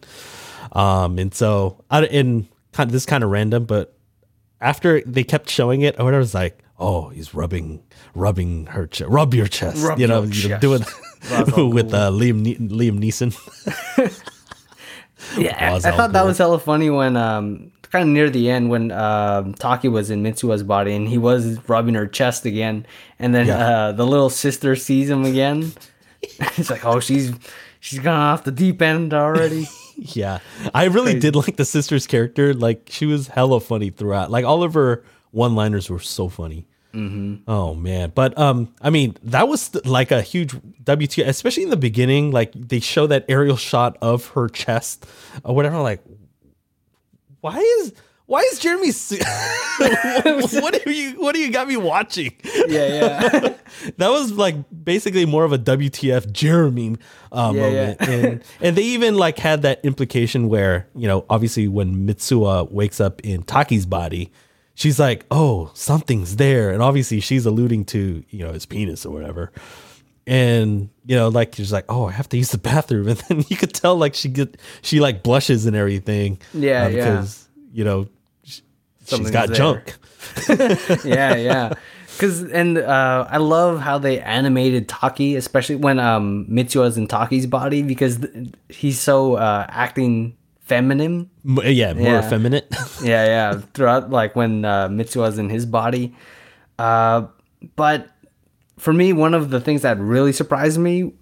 [0.72, 3.96] Um, and so I and kind of this is kind of random, but
[4.60, 7.82] after they kept showing it, I was like, oh, he's rubbing
[8.14, 10.82] rubbing her chest, rub your chest, Rub you know, you know doing
[11.72, 13.30] with uh, Liam Ne- Liam Neeson.
[15.38, 18.50] Yeah, Ra's I al thought that was hella funny when um kind of near the
[18.50, 22.84] end when um Taki was in Mitsua's body and he was rubbing her chest again,
[23.20, 23.58] and then Yeah.
[23.88, 25.72] uh the little sister sees him again.
[26.22, 27.32] it's like, oh, she's
[27.80, 29.68] she's gone off the deep end already.
[29.96, 30.40] Yeah,
[30.74, 32.52] I really did like the sister's character.
[32.52, 34.30] Like she was hella funny throughout.
[34.30, 36.66] Like all of her one-liners were so funny.
[36.92, 37.50] Mm-hmm.
[37.50, 41.70] Oh man, but um, I mean that was th- like a huge WT, especially in
[41.70, 42.30] the beginning.
[42.30, 45.06] Like they show that aerial shot of her chest
[45.44, 45.78] or whatever.
[45.80, 46.02] Like,
[47.40, 47.92] why is
[48.26, 48.88] why is Jeremy?
[48.88, 49.12] S-
[50.60, 52.32] what do you what do you got me watching?
[52.68, 53.54] yeah, yeah.
[53.96, 56.96] that was like basically more of a WTF Jeremy
[57.32, 61.68] uh, Yeah, moment, and and they even like had that implication where you know obviously
[61.68, 64.30] when Mitsuha wakes up in Taki's body,
[64.74, 69.12] she's like, oh something's there, and obviously she's alluding to you know his penis or
[69.12, 69.52] whatever,
[70.26, 73.44] and you know like she's like, oh I have to use the bathroom, and then
[73.48, 76.96] you could tell like she get she like blushes and everything, Yeah, uh, yeah.
[76.96, 78.04] because you know
[78.44, 78.62] sh- she's
[79.08, 79.56] Something's got there.
[79.56, 79.94] junk.
[81.04, 81.72] yeah, yeah.
[82.18, 87.46] Cause and uh, I love how they animated Taki, especially when um Mitsua's in Taki's
[87.46, 88.18] body, because
[88.68, 90.36] he's so uh, acting
[90.72, 91.30] feminine.
[91.44, 92.26] M- yeah, more Yeah.
[92.26, 92.66] effeminate.
[93.02, 93.60] yeah, yeah.
[93.74, 96.14] Throughout, like when uh, Mitsua's in his body.
[96.78, 97.26] Uh,
[97.76, 98.08] but
[98.78, 101.12] for me, one of the things that really surprised me,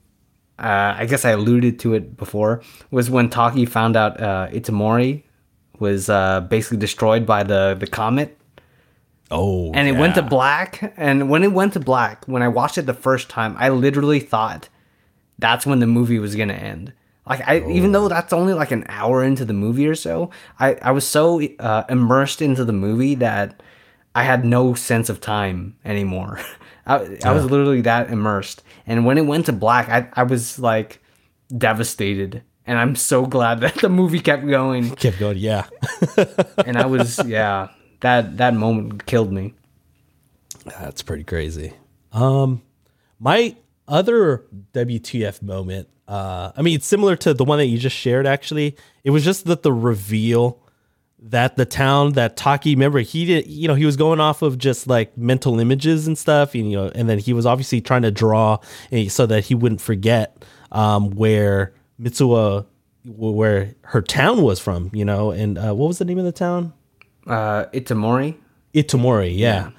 [0.58, 5.22] uh, I guess I alluded to it before, was when Taki found out uh, Itamori
[5.78, 8.36] was uh, basically destroyed by the the comet,
[9.30, 10.92] oh, and it went to black.
[10.96, 14.20] And when it went to black, when I watched it the first time, I literally
[14.20, 14.68] thought
[15.38, 16.92] that's when the movie was gonna end.
[17.30, 20.74] Like I, even though that's only like an hour into the movie or so, I
[20.82, 23.62] I was so uh, immersed into the movie that
[24.16, 26.40] I had no sense of time anymore.
[26.86, 28.64] I, I was literally that immersed.
[28.84, 31.00] And when it went to black, I I was like
[31.56, 32.42] devastated.
[32.66, 34.90] And I'm so glad that the movie kept going.
[34.96, 35.38] kept going.
[35.38, 35.66] Yeah.
[36.66, 37.68] And I was yeah,
[38.00, 39.54] that that moment killed me.
[40.64, 41.74] That's pretty crazy.
[42.12, 42.62] Um,
[43.20, 43.54] my
[43.86, 48.26] other WTF moment, uh, I mean, it's similar to the one that you just shared.
[48.26, 50.60] Actually, it was just that the reveal
[51.22, 54.58] that the town that Taki, remember, he did, you know, he was going off of
[54.58, 58.02] just like mental images and stuff, and, you know, and then he was obviously trying
[58.02, 58.58] to draw
[58.90, 62.66] eh, so that he wouldn't forget um, where Mitsuha,
[63.04, 66.32] where her town was from, you know, and uh, what was the name of the
[66.32, 66.72] town?
[67.26, 68.36] Uh Itamori.
[68.74, 69.70] Itomori, yeah.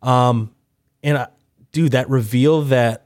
[0.00, 0.54] Um,
[1.02, 1.26] and I,
[1.72, 3.05] dude, that reveal that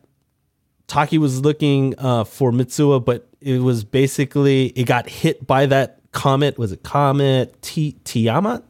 [0.90, 6.00] Taki was looking uh, for Mitsuha, but it was basically it got hit by that
[6.10, 6.58] comet.
[6.58, 8.64] Was it comet T Tiamat?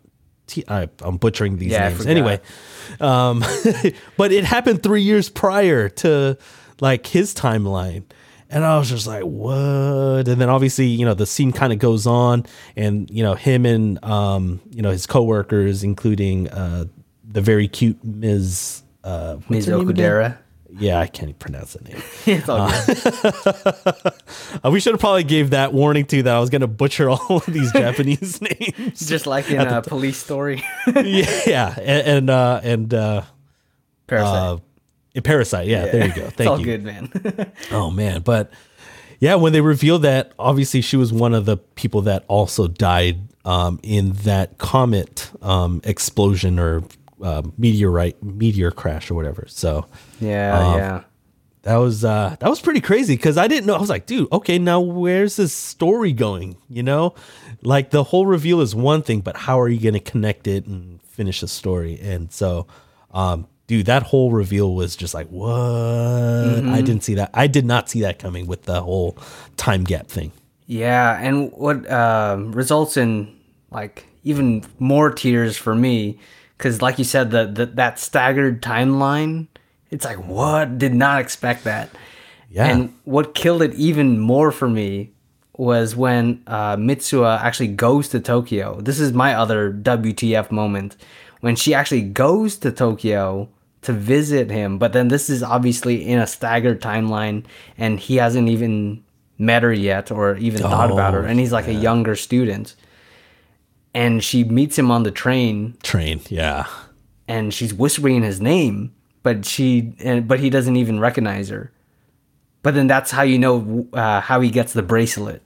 [0.46, 2.38] T- I, I'm butchering these Yeah, names anyway.
[3.00, 3.42] Um,
[4.18, 6.36] but it happened three years prior to
[6.80, 8.02] like his timeline.
[8.50, 10.28] And I was just like, what?
[10.28, 12.44] And then obviously, you know, the scene kind of goes on
[12.76, 16.84] and, you know, him and, um, you know, his coworkers, including, uh,
[17.24, 18.82] the very cute Ms.
[19.04, 19.66] Uh, Ms.
[19.66, 20.04] her name again?
[20.04, 20.38] Okudera.
[20.80, 22.02] Yeah, I can't pronounce the name.
[22.26, 24.12] it's all good.
[24.64, 27.08] Uh, we should have probably gave that warning too that I was going to butcher
[27.08, 29.06] all of these Japanese names.
[29.08, 30.62] Just like in a police story.
[30.86, 33.22] yeah, and and uh, and uh,
[34.06, 34.60] Parasite.
[35.16, 35.66] uh, Parasite.
[35.68, 36.22] Yeah, there you go.
[36.30, 36.64] Thank it's all you.
[36.64, 37.52] good, man.
[37.70, 38.50] Oh man, but
[39.20, 43.20] yeah, when they revealed that, obviously she was one of the people that also died
[43.44, 46.82] um, in that comet um, explosion or
[47.22, 49.44] uh, meteorite meteor crash or whatever.
[49.48, 49.86] So
[50.20, 51.02] yeah, Um, yeah.
[51.62, 53.74] that was uh that was pretty crazy because I didn't know.
[53.74, 56.56] I was like, dude, okay, now where's this story going?
[56.68, 57.14] You know,
[57.62, 60.66] like the whole reveal is one thing, but how are you going to connect it
[60.66, 61.98] and finish the story?
[62.00, 62.66] And so,
[63.12, 65.50] um, dude, that whole reveal was just like, what?
[66.68, 67.30] I didn't see that.
[67.34, 69.16] I did not see that coming with the whole
[69.56, 70.32] time gap thing.
[70.66, 73.36] Yeah, and what um results in
[73.70, 76.18] like even more tears for me,
[76.60, 79.46] because like you said, the, the that staggered timeline,
[79.90, 80.76] it's like what?
[80.76, 81.88] Did not expect that.
[82.50, 82.66] Yeah.
[82.66, 85.12] And what killed it even more for me
[85.56, 88.80] was when uh, Mitsuha actually goes to Tokyo.
[88.82, 90.96] This is my other WTF moment
[91.40, 93.48] when she actually goes to Tokyo
[93.82, 94.76] to visit him.
[94.76, 97.44] But then this is obviously in a staggered timeline,
[97.78, 99.02] and he hasn't even
[99.38, 101.22] met her yet or even thought about her.
[101.22, 102.74] Oh, And he's like a younger student.
[103.94, 106.20] And she meets him on the train Train.
[106.28, 106.66] Yeah.
[107.26, 109.82] and she's whispering his name, but she
[110.26, 111.72] but he doesn't even recognize her.
[112.62, 115.42] But then that's how you know uh, how he gets the bracelet.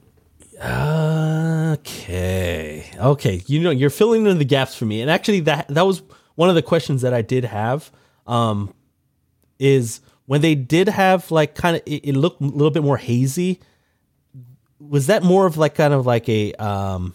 [1.72, 2.90] Okay.
[2.98, 3.42] Okay.
[3.46, 5.00] You know, you're filling in the gaps for me.
[5.00, 6.02] And actually that that was
[6.34, 7.90] one of the questions that I did have.
[8.26, 8.74] Um
[9.58, 12.96] is when they did have like kind of it, it looked a little bit more
[12.96, 13.60] hazy.
[14.80, 17.14] Was that more of like kind of like a um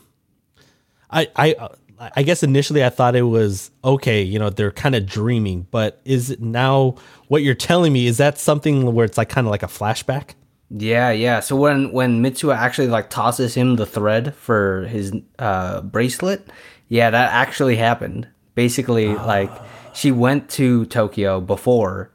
[1.09, 1.69] I I
[2.15, 5.99] I guess initially I thought it was okay, you know, they're kind of dreaming, but
[6.05, 6.95] is it now
[7.27, 10.31] what you're telling me is that something where it's like kind of like a flashback?
[10.69, 11.39] Yeah, yeah.
[11.39, 16.47] So when when Mitsuha actually like tosses him the thread for his uh, bracelet,
[16.87, 18.27] yeah, that actually happened.
[18.55, 19.51] Basically, like
[19.93, 22.11] she went to Tokyo before,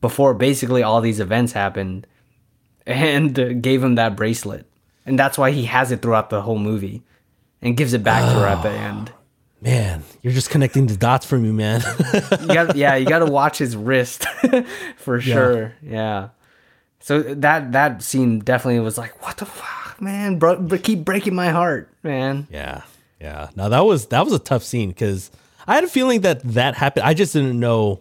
[0.00, 2.06] before basically all these events happened,
[2.86, 4.66] and uh, gave him that bracelet,
[5.04, 7.02] and that's why he has it throughout the whole movie,
[7.64, 9.10] and gives it back to her at the end.
[9.60, 11.82] Man, you're just connecting the dots for me, man.
[12.42, 14.26] You got, yeah, you got to watch his wrist
[14.98, 15.72] for sure.
[15.82, 16.28] Yeah.
[17.00, 21.34] So that that scene definitely was like, what the fuck, man, bro, but keep breaking
[21.34, 22.46] my heart, man.
[22.50, 22.82] Yeah,
[23.20, 23.50] yeah.
[23.56, 25.30] Now that was that was a tough scene because
[25.66, 27.04] I had a feeling that that happened.
[27.06, 28.00] I just didn't know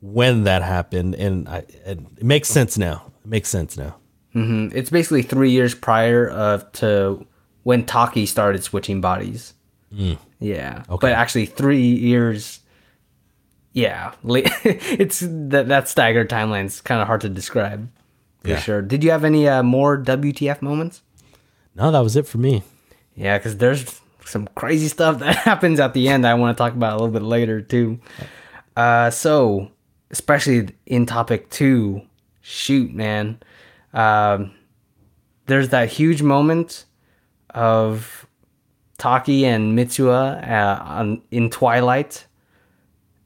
[0.00, 3.10] when that happened, and I, it, it makes sense now.
[3.24, 3.96] It makes sense now.
[4.32, 7.26] hmm It's basically three years prior of to
[7.66, 9.52] when Taki started switching bodies.
[9.90, 10.98] Yeah, Okay.
[11.08, 12.60] but actually three years.
[13.72, 17.90] Yeah, it's that that staggered timeline's kind of hard to describe
[18.44, 18.60] for Yeah.
[18.60, 18.82] sure.
[18.82, 21.02] Did you have any uh, more WTF moments?
[21.74, 22.62] No, that was it for me.
[23.16, 26.72] Yeah, because there's some crazy stuff that happens at the end I want to talk
[26.72, 27.98] about a little bit later too.
[28.76, 29.72] Uh, so,
[30.12, 32.02] especially in topic two,
[32.42, 33.40] shoot, man.
[33.92, 34.52] Um,
[35.46, 36.85] there's that huge moment
[37.56, 38.26] of
[38.98, 42.26] Taki and Mitsuha uh, on, in Twilight,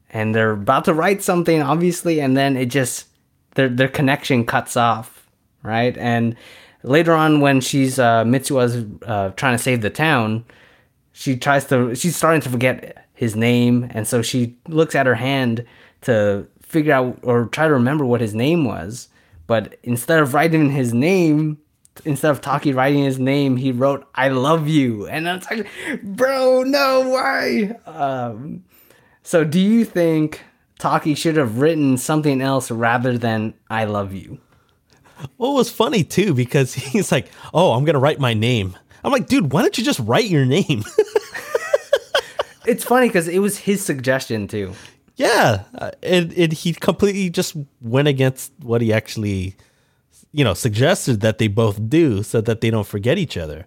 [0.09, 3.07] and they're about to write something, obviously, and then it just
[3.55, 5.27] their their connection cuts off,
[5.63, 5.95] right?
[5.97, 6.35] And
[6.83, 10.45] later on, when she's uh, uh, trying to save the town,
[11.11, 15.15] she tries to she's starting to forget his name, and so she looks at her
[15.15, 15.65] hand
[16.01, 19.09] to figure out or try to remember what his name was.
[19.47, 21.57] But instead of writing his name,
[22.05, 25.67] instead of Taki writing his name, he wrote "I love you," and I'm like,
[26.03, 28.63] "Bro, no, why?" Um,
[29.23, 30.41] so, do you think
[30.79, 34.39] Taki should have written something else rather than "I love you"?
[35.37, 39.11] Well, it was funny too because he's like, "Oh, I'm gonna write my name." I'm
[39.11, 40.83] like, "Dude, why don't you just write your name?"
[42.65, 44.73] It's funny because it was his suggestion too.
[45.15, 49.55] yeah, uh, and, and he completely just went against what he actually,
[50.31, 53.65] you know, suggested that they both do, so that they don't forget each other.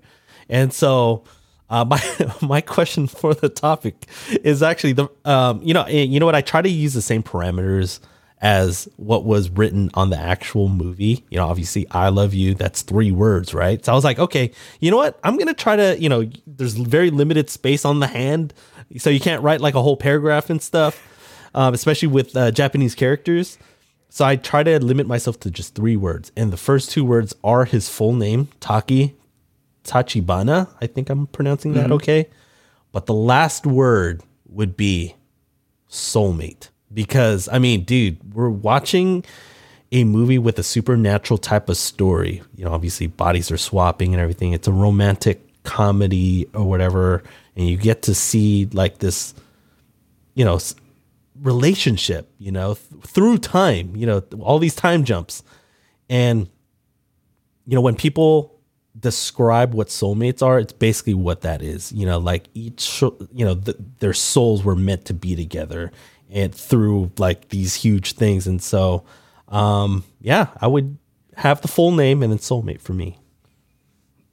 [0.48, 1.24] And so,
[1.70, 2.02] uh, my
[2.42, 4.06] my question for the topic
[4.42, 6.34] is actually the, um, you know, you know what?
[6.34, 8.00] I try to use the same parameters
[8.40, 11.24] as what was written on the actual movie.
[11.30, 12.54] You know, obviously, I love you.
[12.54, 13.82] That's three words, right?
[13.82, 15.18] So I was like, okay, you know what?
[15.24, 18.52] I'm gonna try to, you know, there's very limited space on the hand,
[18.98, 21.02] so you can't write like a whole paragraph and stuff,
[21.54, 23.58] um, especially with uh, Japanese characters.
[24.14, 27.34] So I try to limit myself to just three words, and the first two words
[27.42, 29.16] are his full name, Taki
[29.82, 30.68] Tachibana.
[30.80, 31.94] I think I'm pronouncing that mm-hmm.
[31.94, 32.28] okay.
[32.92, 35.16] But the last word would be
[35.90, 36.68] soulmate.
[36.92, 39.24] Because, I mean, dude, we're watching
[39.90, 42.40] a movie with a supernatural type of story.
[42.54, 44.52] You know, obviously bodies are swapping and everything.
[44.52, 47.24] It's a romantic comedy or whatever.
[47.56, 49.34] And you get to see like this,
[50.34, 50.60] you know,
[51.40, 55.42] relationship, you know, th- through time, you know, all these time jumps.
[56.08, 56.48] And,
[57.66, 58.60] you know, when people
[58.98, 61.92] describe what soulmates are, it's basically what that is.
[61.92, 65.90] You know, like each, you know, th- their souls were meant to be together
[66.30, 68.46] and through like these huge things.
[68.46, 69.04] And so,
[69.48, 70.96] Um, yeah, I would
[71.36, 73.18] have the full name and then soulmate for me.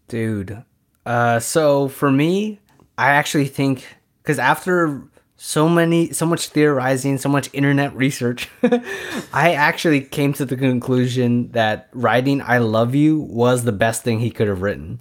[0.08, 0.64] Dude.
[1.06, 2.60] Uh, so for me,
[2.98, 3.86] I actually think
[4.24, 5.04] because after
[5.44, 8.48] so many, so much theorizing, so much internet research,
[9.34, 14.20] I actually came to the conclusion that writing "I love you" was the best thing
[14.20, 15.00] he could have written.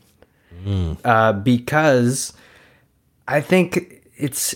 [1.04, 2.32] Uh, because
[3.28, 4.54] I think it's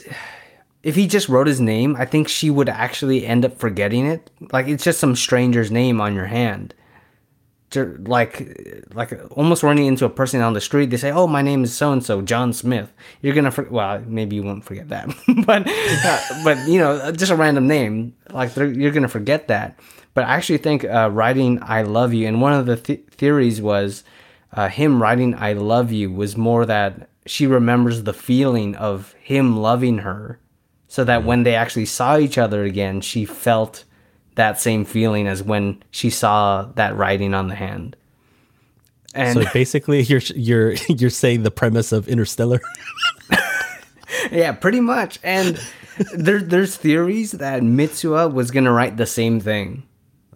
[0.82, 4.30] if he just wrote his name, I think she would actually end up forgetting it.
[4.53, 6.72] Like it's just some stranger's name on your hand
[7.76, 10.90] like like almost running into a person on the street.
[10.90, 12.92] They say oh my name is so and so john smith.
[13.22, 15.08] You're gonna for- well maybe you won't forget that
[15.46, 19.78] but uh, but you know just a random name like you're gonna forget that.
[20.14, 23.60] But i actually think uh, writing i love you and one of the th- theories
[23.60, 24.04] was
[24.52, 29.56] uh, him writing i love you was more that she remembers the feeling of him
[29.56, 30.38] loving her
[30.86, 33.82] so that when they actually saw each other again she felt
[34.35, 37.97] that same feeling as when she saw that writing on the hand.
[39.14, 42.61] And So basically, you're you're you're saying the premise of Interstellar.
[44.32, 45.18] yeah, pretty much.
[45.22, 45.61] And
[46.14, 49.85] there, there's theories that Mitsuha was gonna write the same thing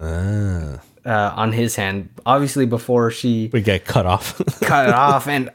[0.01, 2.09] ah, uh, on his hand.
[2.25, 4.41] Obviously, before she we get cut off.
[4.61, 5.27] cut it off.
[5.27, 5.51] And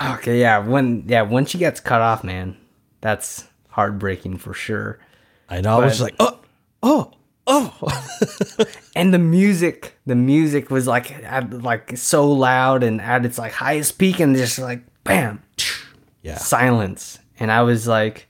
[0.00, 2.56] okay, yeah, when yeah when she gets cut off, man,
[3.00, 5.00] that's heartbreaking for sure.
[5.48, 5.80] I know.
[5.80, 6.38] I was just like, oh,
[6.84, 7.12] oh,
[7.46, 8.64] oh.
[8.96, 13.52] and the music the music was like at, like so loud and at its like
[13.52, 15.42] highest peak and just like bam
[16.22, 16.36] Yeah.
[16.36, 18.28] silence and i was like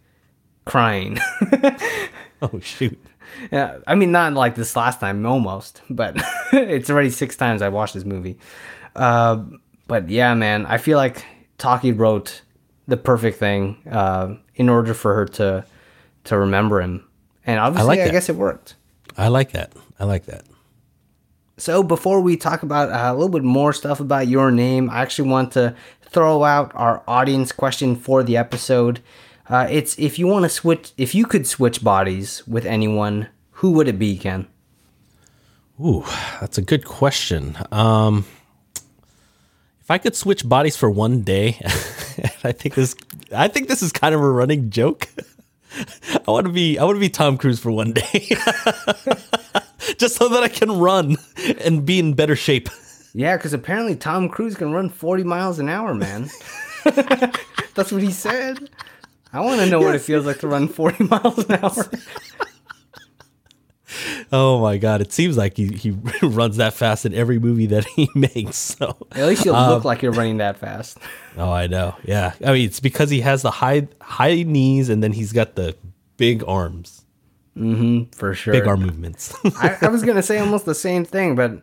[0.64, 1.18] crying
[2.42, 2.96] oh shoot.
[3.50, 6.14] yeah i mean not like this last time almost but
[6.52, 8.38] it's already six times i watched this movie
[8.94, 9.42] uh,
[9.88, 11.24] but yeah man i feel like
[11.58, 12.42] taki wrote
[12.86, 15.64] the perfect thing uh, in order for her to
[16.24, 17.04] to remember him
[17.44, 18.76] and obviously like I guess it worked
[19.20, 19.72] I like that.
[19.98, 20.44] I like that.
[21.58, 25.02] So before we talk about uh, a little bit more stuff about your name, I
[25.02, 29.00] actually want to throw out our audience question for the episode.
[29.46, 33.28] Uh, it's if you want to switch, if you could switch bodies with anyone,
[33.60, 34.46] who would it be, Ken?
[35.78, 36.04] Ooh,
[36.40, 37.58] that's a good question.
[37.70, 38.24] Um,
[39.82, 41.58] if I could switch bodies for one day,
[42.42, 42.96] I think this,
[43.36, 45.08] I think this is kind of a running joke.
[46.26, 48.02] I want to be, I want to be Tom Cruise for one day,
[49.98, 51.16] just so that I can run
[51.64, 52.68] and be in better shape.
[53.12, 56.30] Yeah, because apparently Tom Cruise can run 40 miles an hour, man.
[57.74, 58.70] That's what he said.
[59.32, 61.90] I want to know what it feels like to run 40 miles an hour.
[64.32, 65.90] Oh my god, it seems like he he
[66.22, 68.56] runs that fast in every movie that he makes.
[68.56, 70.98] So, At least you'll look like you're running that fast.
[71.36, 71.96] oh, I know.
[72.04, 75.54] Yeah, I mean, it's because he has the high high knees and then he's got
[75.56, 75.76] the
[76.16, 77.04] big arms,
[77.56, 78.52] Mm-hmm, For sure.
[78.54, 79.34] big arm movements.
[79.56, 81.62] I, I was going to say almost the same thing, but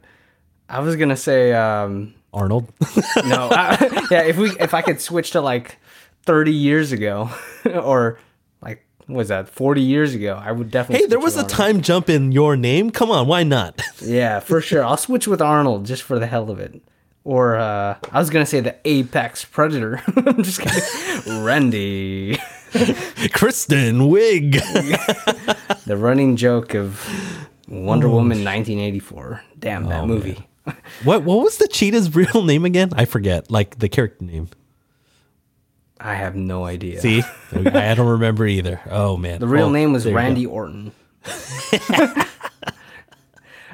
[0.69, 2.71] I was going to say, um, Arnold.
[3.25, 4.21] No, I, yeah.
[4.23, 5.77] If we, if I could switch to like
[6.23, 7.29] thirty years ago,
[7.65, 8.19] or
[9.07, 11.05] was that forty years ago, I would definitely.
[11.05, 12.89] hey, there was a with time jump in your name.
[12.91, 13.81] Come on, why not?
[14.01, 14.83] Yeah, for sure.
[14.83, 16.81] I'll switch with Arnold just for the hell of it.
[17.23, 20.01] Or uh, I was gonna say the apex predator.
[20.15, 21.43] I'm just kidding.
[21.43, 22.37] Randy,
[23.33, 24.53] Kristen Wiig
[25.85, 27.05] the running joke of
[27.67, 29.41] Wonder Woman 1984.
[29.59, 30.47] Damn that movie.
[31.03, 32.91] what what was the cheetah's real name again?
[32.95, 33.49] I forget.
[33.51, 34.49] Like the character name.
[35.99, 37.01] I have no idea.
[37.01, 38.79] See, I don't remember either.
[38.89, 40.21] Oh man, The real Oh, name was there you go.
[40.23, 40.91] Randy Orton.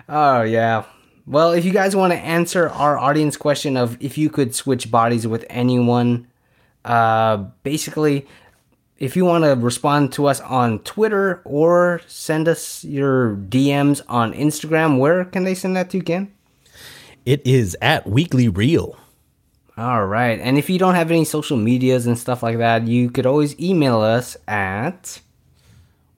[0.09, 0.83] oh yeah.
[1.25, 4.91] Well, if you guys want to answer our audience question of if you could switch
[4.91, 6.27] bodies with anyone,
[6.83, 8.27] uh, basically,
[8.99, 14.33] if you want to respond to us on Twitter or send us your DMs on
[14.33, 16.33] Instagram, where can they send that to, Ken?
[17.25, 18.97] It is at Weekly Reel.
[19.77, 20.39] All right.
[20.39, 23.59] And if you don't have any social medias and stuff like that, you could always
[23.59, 25.19] email us at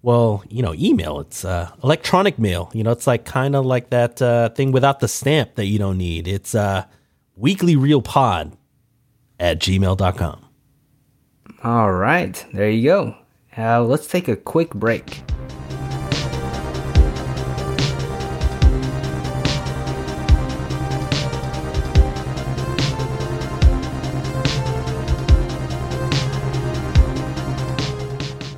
[0.02, 1.22] Well, you know, email.
[1.22, 2.70] It's uh, electronic mail.
[2.74, 5.80] You know, it's like kind of like that uh, thing without the stamp that you
[5.80, 6.28] don't need.
[6.28, 6.84] It's uh,
[7.42, 8.54] weeklyreelpod
[9.40, 10.42] at gmail.com.
[11.64, 13.16] All right, there you go.
[13.58, 15.22] Uh, let's take a quick break.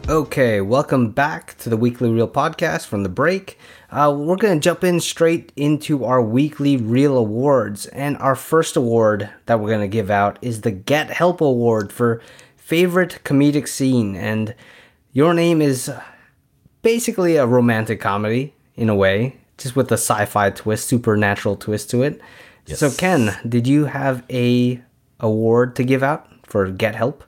[0.09, 3.59] Okay, welcome back to the Weekly Reel podcast from the break.
[3.91, 7.87] Uh, we're going to jump in straight into our Weekly Reel Awards.
[7.87, 11.91] And our first award that we're going to give out is the Get Help Award
[11.91, 12.21] for
[12.55, 14.15] Favorite Comedic Scene.
[14.15, 14.55] And
[15.11, 15.91] your name is
[16.81, 19.35] basically a romantic comedy in a way.
[19.57, 22.21] just with a sci-fi twist, supernatural twist to it.
[22.65, 24.81] So Ken, did you have a
[25.19, 27.23] award to give out for Get Help?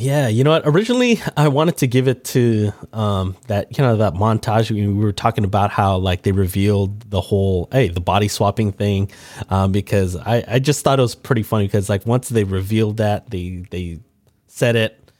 [0.00, 0.62] Yeah, you know what?
[0.64, 4.94] Originally, I wanted to give it to um, that you know that montage we we
[4.94, 9.10] were talking about how like they revealed the whole hey the body swapping thing
[9.50, 12.98] um, because I I just thought it was pretty funny because like once they revealed
[12.98, 13.98] that they they
[14.46, 15.10] said it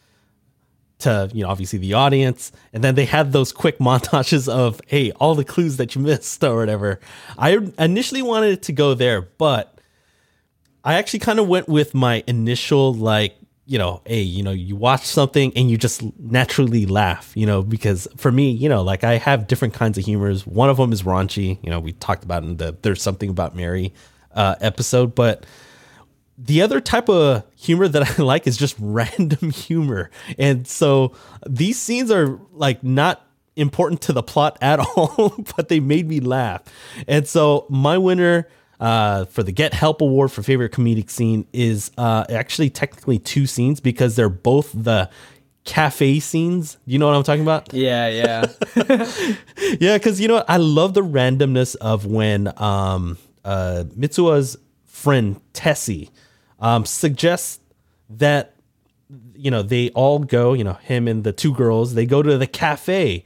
[1.01, 5.11] to you know obviously the audience and then they had those quick montages of hey
[5.13, 7.01] all the clues that you missed or whatever.
[7.37, 9.77] I initially wanted it to go there, but
[10.85, 13.35] I actually kind of went with my initial like,
[13.69, 17.63] you know, hey, you know, you watch something and you just naturally laugh, you know,
[17.63, 20.47] because for me, you know, like I have different kinds of humors.
[20.47, 23.55] One of them is raunchy, you know, we talked about in the there's something about
[23.55, 23.93] Mary
[24.33, 25.45] uh episode, but
[26.39, 30.11] the other type of humor that I like is just random humor.
[30.39, 31.15] And so
[31.47, 33.23] these scenes are like not
[33.55, 36.63] important to the plot at all, but they made me laugh.
[37.07, 38.49] And so my winner
[38.81, 43.47] uh, for the Get Help Award for favorite comedic scene is uh, actually technically two
[43.47, 45.11] scenes because they're both the
[45.65, 46.79] cafe scenes.
[46.87, 47.73] You know what I'm talking about?
[47.75, 48.47] Yeah, yeah.
[49.81, 50.49] yeah, because you know what?
[50.49, 54.57] I love the randomness of when um, uh, Mitsuha's
[54.87, 56.11] friend Tessie
[56.61, 57.61] um, suggests
[58.11, 58.55] that
[59.35, 60.55] you know they all go.
[60.55, 63.25] You know, him and the two girls they go to the cafe.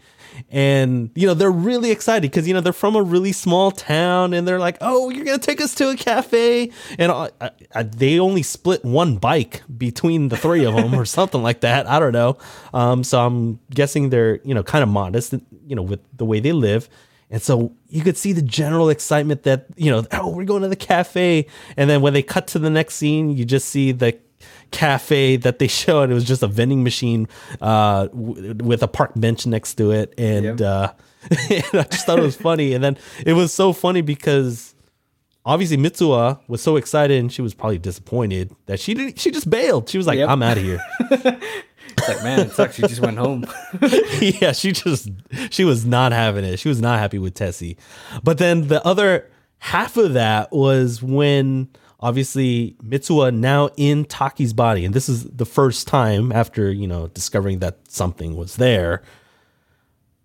[0.53, 4.35] And you know they're really excited because you know they're from a really small town,
[4.35, 7.31] and they're like, "Oh, you're gonna take us to a cafe!" And I,
[7.75, 11.89] I, they only split one bike between the three of them, or something like that.
[11.89, 12.37] I don't know.
[12.75, 15.33] Um, so I'm guessing they're you know kind of modest,
[15.67, 16.89] you know, with the way they live.
[17.33, 20.69] And so you could see the general excitement that, you know, oh, we're going to
[20.69, 21.47] the cafe.
[21.79, 24.19] And then when they cut to the next scene, you just see the
[24.73, 26.11] cafe that they showed.
[26.11, 27.29] it was just a vending machine
[27.61, 30.13] uh, w- with a park bench next to it.
[30.19, 30.61] And, Yep.
[30.61, 30.93] uh,
[31.51, 32.73] and I just thought it was funny.
[32.75, 34.75] And then it was so funny because
[35.45, 39.49] obviously Mitsuha was so excited and she was probably disappointed that she didn't, she just
[39.49, 39.89] bailed.
[39.89, 40.29] She was like, Yep.
[40.29, 40.81] I'm out of here.
[41.95, 42.77] It's like, man, it sucks.
[42.77, 43.45] She just went home.
[44.21, 45.11] yeah, she just
[45.51, 46.59] she was not having it.
[46.59, 47.77] She was not happy with Tessie.
[48.25, 51.69] But then the other half of that was when
[52.03, 57.09] obviously Mitsuha now in Taki's body, and this is the first time after you know
[57.09, 59.03] discovering that something was there.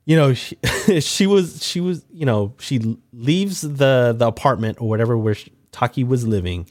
[0.06, 0.58] You know, she,
[1.00, 5.54] she was she was you know she leaves the the apartment or whatever where she,
[5.72, 6.68] Taki was living,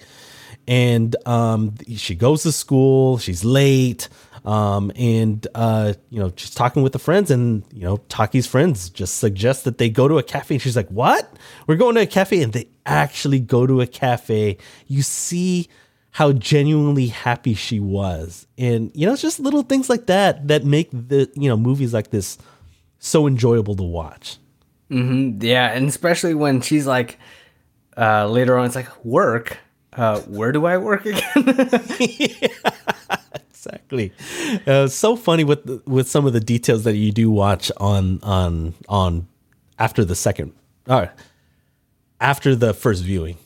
[0.67, 3.19] and um, she goes to school.
[3.19, 4.09] She's late,
[4.47, 8.88] um, and uh, you know she's talking with the friends, and you know Taki's friends
[8.88, 10.55] just suggest that they go to a cafe.
[10.55, 11.30] And she's like, "What?
[11.66, 14.59] We're going to a cafe?" And they actually go to a cafe.
[14.86, 15.68] You see
[16.12, 20.64] how genuinely happy she was, and you know it's just little things like that that
[20.64, 22.38] make the you know movies like this
[23.01, 24.38] so enjoyable to watch.
[24.88, 27.18] Yeah, and especially when she's like,
[27.97, 29.59] uh, later on, it's like, work?
[29.92, 31.20] Uh, where do I work again?
[33.67, 34.12] exactly.
[34.67, 38.75] Uh, so funny with with some of the details that you do watch on on
[38.89, 39.27] on
[39.79, 40.53] after the second,
[40.87, 41.07] uh,
[42.21, 43.37] after the first viewing.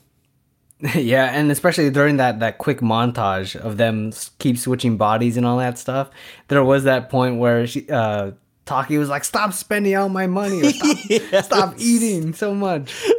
[0.95, 5.59] yeah, and especially during that that quick montage of them keep switching bodies and all
[5.59, 6.11] that stuff.
[6.49, 8.33] There was that point where she uh
[8.65, 12.95] Taki was like, "Stop spending all my money, or stop, stop eating so much."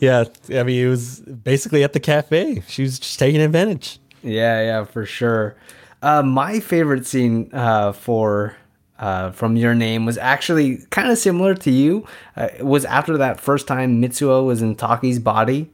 [0.00, 2.62] Yeah, I mean it was basically at the cafe.
[2.68, 3.98] She was just taking advantage.
[4.22, 5.56] Yeah, yeah, for sure.
[6.02, 8.56] Uh, my favorite scene uh, for
[8.98, 12.06] uh, from your name was actually kind of similar to you.
[12.36, 15.70] Uh, it was after that first time Mitsuha was in Taki's body.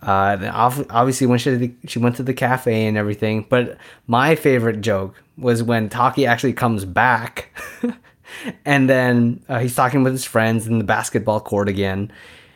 [0.00, 3.46] Uh, then obviously, when she she went to the cafe and everything.
[3.48, 7.56] But my favorite joke was when Taki actually comes back,
[8.64, 12.10] and then uh, he's talking with his friends in the basketball court again.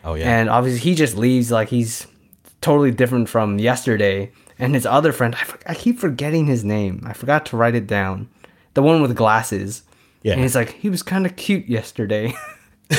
[0.05, 0.39] Oh, yeah.
[0.39, 2.07] And obviously, he just leaves like he's
[2.61, 4.33] totally different from yesterday.
[4.59, 7.03] And his other friend, I, for- I keep forgetting his name.
[7.07, 8.29] I forgot to write it down.
[8.75, 9.83] The one with glasses.
[10.23, 10.33] Yeah.
[10.33, 12.33] And he's like, he was kind of cute yesterday.
[12.91, 12.99] and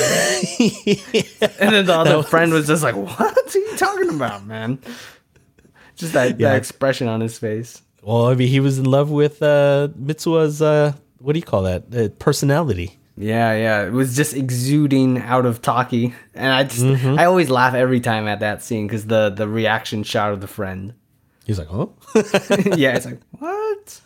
[1.59, 4.79] then the other was- friend was just like, what are you talking about, man?
[5.95, 6.49] Just that, Yeah.
[6.49, 7.81] that expression on his face.
[8.03, 11.83] Well, I mean he was in love with uh, uh, what do you call that
[11.95, 12.99] uh, personality?
[13.17, 13.85] Yeah, yeah.
[13.87, 16.13] It was just exuding out of Taki.
[16.35, 20.03] And I just, I always laugh every time at that scene because the, the reaction
[20.03, 20.93] shot of the friend.
[21.47, 21.93] He's like, oh,
[22.75, 24.01] yeah, it's like what?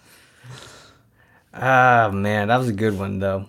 [1.54, 3.46] Ah man, that was a good one though.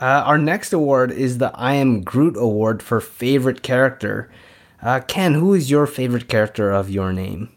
[0.00, 4.30] Uh, our next award is the I Am Groot Award for favorite character.
[4.82, 7.48] Uh, Ken, who is your favorite character of your name?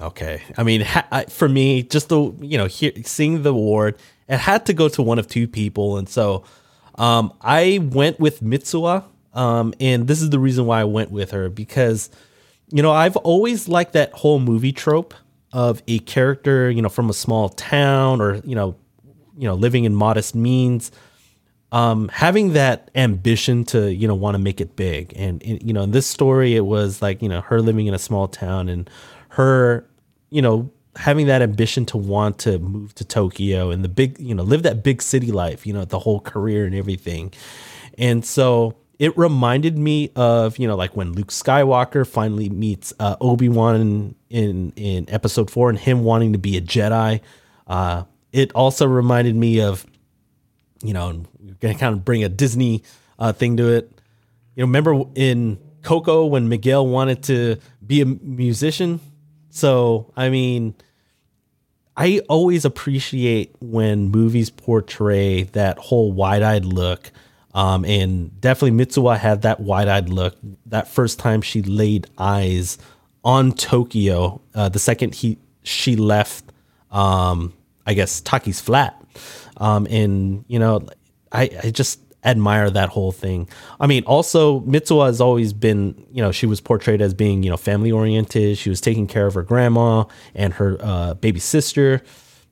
[0.00, 0.40] Okay.
[0.56, 3.96] I mean, ha- I, for me, just the you know, hear, seeing the award,
[4.28, 6.44] it had to go to one of two people, and so
[6.94, 9.04] um, I went with Mitsuha
[9.34, 12.08] Um, and this is the reason why I went with her because,
[12.72, 15.14] you know, I've always liked that whole movie trope
[15.52, 18.76] of a character, you know, from a small town or, you know,
[19.36, 20.92] you know, living in modest means,
[21.72, 25.12] um, having that ambition to, you know, want to make it big.
[25.16, 27.94] And, and, you know, in this story, it was like, you know, her living in
[27.94, 28.88] a small town and
[29.30, 29.88] her,
[30.30, 34.34] you know, having that ambition to want to move to Tokyo and the big, you
[34.34, 37.32] know, live that big city life, you know, the whole career and everything.
[37.96, 43.16] And so it reminded me of, you know, like when Luke Skywalker finally meets uh,
[43.18, 47.22] Obi Wan in, in, in episode four and him wanting to be a Jedi.
[47.66, 49.86] Uh, it also reminded me of,
[50.82, 52.82] you know, we're to kind of bring a Disney
[53.18, 53.90] uh, thing to it.
[54.54, 59.00] You know, remember in Coco when Miguel wanted to be a musician?
[59.48, 60.74] So, I mean,
[61.96, 67.10] I always appreciate when movies portray that whole wide eyed look.
[67.52, 70.36] Um, and definitely Mitsuha had that wide eyed look
[70.66, 72.78] that first time she laid eyes
[73.24, 76.44] on Tokyo, uh, the second he she left,
[76.90, 77.52] um,
[77.86, 78.96] I guess, Taki's flat.
[79.56, 80.86] Um, and, you know,
[81.32, 83.48] I, I just admire that whole thing.
[83.78, 87.50] I mean, also Mitsuha has always been, you know, she was portrayed as being, you
[87.50, 88.58] know, family oriented.
[88.58, 92.02] She was taking care of her grandma and her uh, baby sister,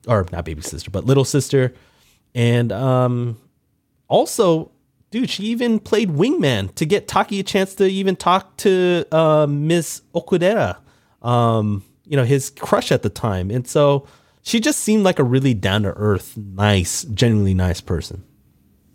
[0.07, 1.75] or not baby sister, but little sister.
[2.35, 3.39] And um,
[4.09, 4.71] also,
[5.11, 9.47] dude, she even played wingman to get Taki a chance to even talk to uh,
[9.49, 10.79] Miss Okudera,
[11.23, 13.51] um, you know, his crush at the time.
[13.51, 14.07] And so
[14.43, 18.25] she just seemed like a really down to earth, nice, genuinely nice person.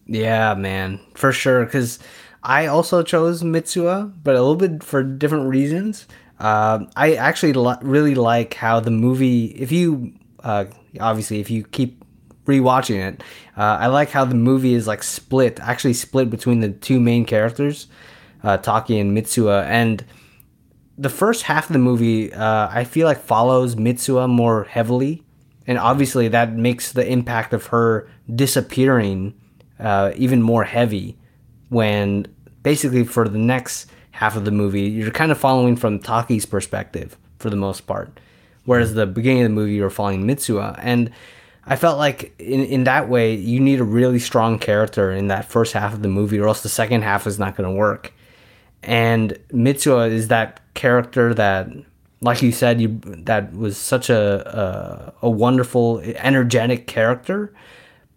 [0.06, 1.66] Yeah, man, for sure.
[1.66, 2.00] Because
[2.44, 6.08] I also chose Mitsuha, but a little bit for different reasons.
[6.40, 9.46] Uh, I actually really like how the movie.
[9.46, 10.66] If you uh,
[11.00, 12.03] obviously, if you keep
[12.46, 13.24] rewatching it,
[13.58, 17.26] uh, I like how the movie is like split, actually split between the two main
[17.26, 17.88] characters,
[18.44, 20.04] uh, Taki and Mitsuha, and
[20.98, 25.24] the first half of the movie, uh, I feel like follows Mitsuha more heavily,
[25.66, 29.34] and obviously that makes the impact of her disappearing
[29.80, 31.18] uh, even more heavy
[31.70, 32.28] when
[32.62, 37.18] basically for the next half of the movie you're kind of following from Taki's perspective
[37.40, 38.20] for the most part,
[38.66, 41.12] whereas the beginning of the movie you're following Mitsuha and.
[41.66, 45.46] I felt like in, in that way you need a really strong character in that
[45.46, 48.14] first half of the movie or else the second half is not going to work.
[48.82, 51.70] And Mitsuha is that character that
[52.22, 57.54] like you said you that was such a a, a wonderful energetic character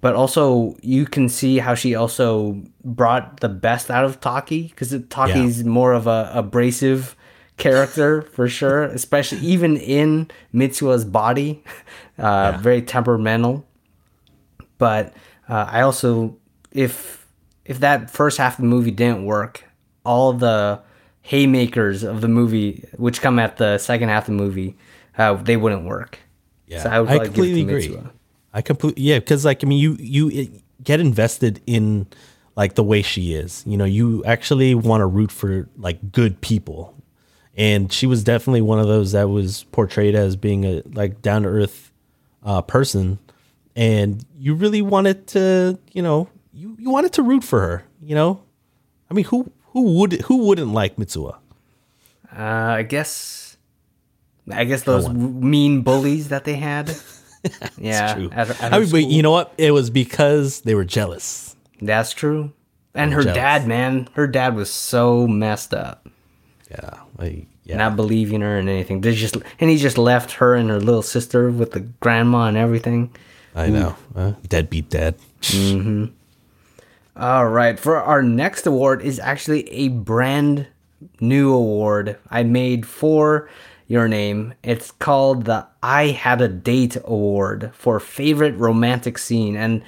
[0.00, 4.94] but also you can see how she also brought the best out of Taki because
[5.08, 5.68] Taki's yeah.
[5.68, 7.16] more of a abrasive
[7.56, 11.62] character for sure, especially even in Mitsuha's body,
[12.18, 12.56] uh, yeah.
[12.58, 13.66] very temperamental.
[14.78, 15.14] But
[15.48, 16.36] uh, I also,
[16.72, 17.26] if
[17.64, 19.64] if that first half of the movie didn't work,
[20.04, 20.80] all the
[21.22, 24.76] haymakers of the movie, which come at the second half of the movie,
[25.18, 26.18] uh, they wouldn't work.
[26.66, 27.88] Yeah, so I, would I completely agree.
[27.88, 28.10] Mitsuha.
[28.52, 30.50] I completely yeah, because like I mean, you you
[30.82, 32.06] get invested in
[32.56, 33.62] like the way she is.
[33.66, 36.94] You know, you actually want to root for like good people,
[37.56, 41.42] and she was definitely one of those that was portrayed as being a like down
[41.42, 41.90] to earth
[42.44, 43.18] uh, person,
[43.74, 47.84] and you really wanted to, you know, you you wanted to root for her.
[48.02, 48.42] You know,
[49.10, 51.36] I mean, who who would who wouldn't like Mitsuha?
[52.36, 53.56] Uh, I guess,
[54.50, 56.94] I guess those mean bullies that they had.
[57.78, 58.30] yeah, true.
[58.32, 59.54] At, at I mean, but you know what?
[59.56, 61.56] It was because they were jealous.
[61.80, 62.52] That's true.
[62.94, 63.36] And her jealous.
[63.36, 66.08] dad, man, her dad was so messed up.
[66.70, 67.76] Yeah, like, yeah.
[67.76, 69.00] Not believing her and anything.
[69.00, 72.56] They just and he just left her and her little sister with the grandma and
[72.56, 73.14] everything.
[73.54, 73.96] I know.
[74.14, 75.16] Uh, deadbeat dad.
[75.42, 76.06] Mm-hmm.
[77.16, 77.78] All right.
[77.78, 80.66] For our next award is actually a brand
[81.20, 83.48] new award I made for
[83.88, 84.54] your name.
[84.62, 89.56] It's called the I Had a Date Award for favorite romantic scene.
[89.56, 89.82] And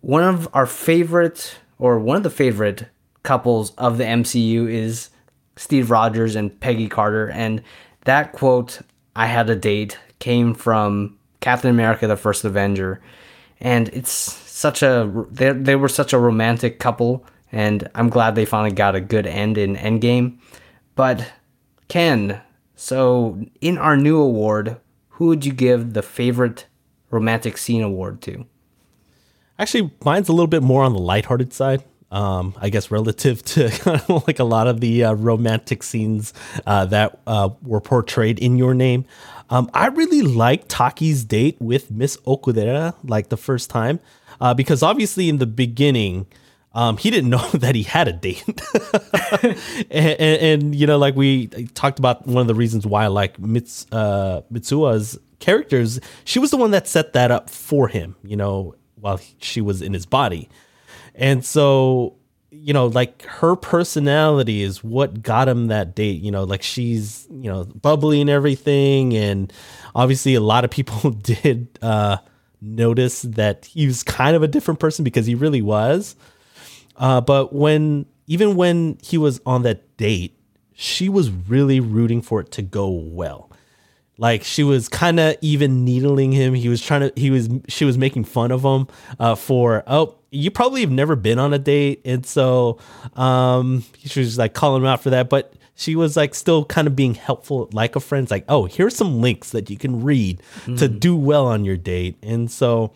[0.00, 2.86] one of our favorite, or one of the favorite
[3.22, 5.10] couples of the MCU is
[5.56, 7.30] Steve Rogers and Peggy Carter.
[7.30, 7.62] And
[8.04, 8.80] that quote,
[9.16, 13.00] I had a date, came from Captain America the First Avenger.
[13.60, 17.24] And it's such a, they, were such a romantic couple.
[17.52, 20.38] And I'm glad they finally got a good end in Endgame.
[20.96, 21.32] But
[21.88, 22.40] Ken,
[22.76, 24.78] so, in our new award,
[25.10, 26.66] who would you give the favorite
[27.10, 28.46] romantic scene award to?
[29.58, 31.84] Actually, mine's a little bit more on the lighthearted side.
[32.10, 36.32] Um, I guess relative to like a lot of the uh, romantic scenes
[36.64, 39.04] uh, that uh, were portrayed in your name.
[39.50, 44.00] Um, I really like Taki's date with Miss Okudera, like the first time,
[44.40, 46.26] uh, because obviously in the beginning,
[46.74, 48.44] um, he didn't know that he had a date.
[49.42, 49.56] and,
[49.90, 53.86] and, and, you know, like we talked about one of the reasons why like Mits,
[53.92, 58.74] uh, Mitsuha's characters, she was the one that set that up for him, you know,
[59.00, 60.48] while she was in his body.
[61.14, 62.16] And so,
[62.50, 66.22] you know, like her personality is what got him that date.
[66.22, 69.14] You know, like she's, you know, bubbly and everything.
[69.14, 69.52] And
[69.94, 72.18] obviously, a lot of people did uh,
[72.60, 76.16] notice that he was kind of a different person because he really was.
[76.96, 80.38] Uh, but when, even when he was on that date,
[80.72, 83.50] she was really rooting for it to go well
[84.16, 86.54] like she was kind of even needling him.
[86.54, 88.86] He was trying to he was she was making fun of him
[89.18, 92.00] uh, for oh you probably have never been on a date.
[92.04, 92.78] And so
[93.14, 95.28] um she was like calling him out for that.
[95.28, 98.24] But she was like still kind of being helpful like a friend.
[98.24, 100.78] It's like oh here's some links that you can read mm.
[100.78, 102.16] to do well on your date.
[102.22, 102.92] And so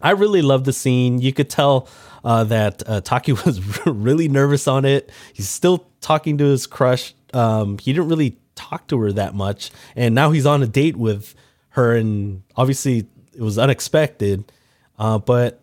[0.00, 1.20] i really love the scene.
[1.20, 1.88] You could tell
[2.24, 5.10] uh, that uh, taki was really nervous on it.
[5.32, 7.14] He's still talking to his crush.
[7.32, 9.70] Um, he didn't really talk to her that much.
[9.96, 11.34] And now he's on a date with
[11.70, 14.50] her, and obviously it was unexpected.
[14.98, 15.60] Uh, but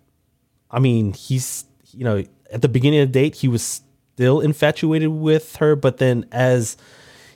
[0.72, 3.82] I mean, he's you know at the beginning of the date he was
[4.14, 6.78] still infatuated with her, but then as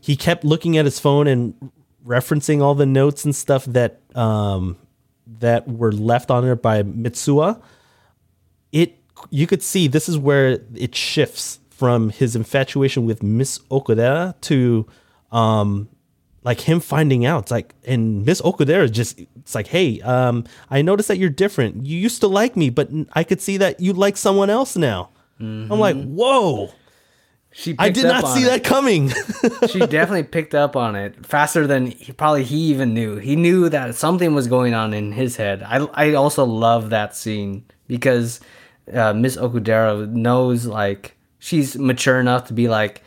[0.01, 1.71] he kept looking at his phone and
[2.05, 4.77] referencing all the notes and stuff that um,
[5.39, 7.61] that were left on there by Mitsuha,
[8.71, 8.99] it
[9.29, 14.85] you could see this is where it shifts from his infatuation with Miss Okudera to
[15.33, 15.89] um,
[16.43, 17.43] like him finding out.
[17.43, 21.85] It's like, and Miss Okudera just, it's like, hey, um, I noticed that you're different.
[21.85, 25.09] You used to like me, but I could see that you like someone else now.
[25.41, 25.73] Mm-hmm.
[25.73, 26.71] I'm like, whoa.
[27.55, 28.45] She I did not see it.
[28.45, 29.09] that coming.
[29.69, 33.17] she definitely picked up on it faster than he, probably he even knew.
[33.17, 35.61] He knew that something was going on in his head.
[35.61, 38.39] I, I also love that scene because
[38.91, 43.03] uh, Miss Okudera knows like she's mature enough to be like,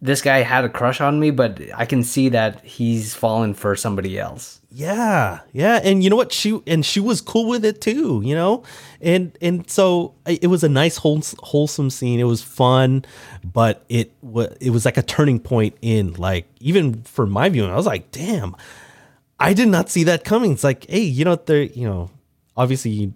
[0.00, 3.74] this guy had a crush on me, but I can see that he's fallen for
[3.74, 4.60] somebody else.
[4.70, 6.32] Yeah, yeah, and you know what?
[6.32, 8.20] She and she was cool with it too.
[8.24, 8.62] You know,
[9.00, 12.20] and and so it was a nice wholesome scene.
[12.20, 13.04] It was fun,
[13.42, 17.70] but it was it was like a turning point in like even for my viewing.
[17.70, 18.54] I was like, damn,
[19.40, 20.52] I did not see that coming.
[20.52, 22.10] It's like, hey, you know, there, you know,
[22.56, 23.14] obviously you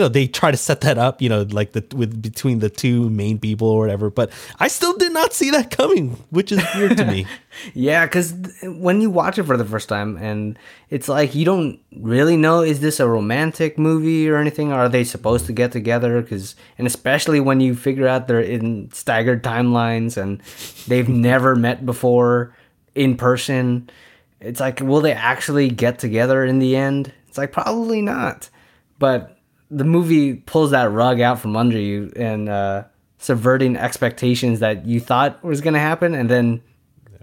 [0.00, 3.10] know they try to set that up you know like the with between the two
[3.10, 6.96] main people or whatever but i still did not see that coming which is weird
[6.96, 7.26] to me.
[7.74, 11.80] Yeah because when you watch it for the first time and it's like you don't
[11.94, 14.72] really know is this a romantic movie or anything?
[14.72, 16.22] Are they supposed to get together?
[16.22, 20.40] Because and especially when you figure out they're in staggered timelines and
[20.88, 22.56] they've never met before
[22.94, 23.90] in person
[24.40, 27.12] it's like will they actually get together in the end?
[27.28, 28.48] It's like probably not
[28.98, 29.36] but
[29.72, 32.84] the movie pulls that rug out from under you and uh,
[33.18, 36.62] subverting expectations that you thought was going to happen, and then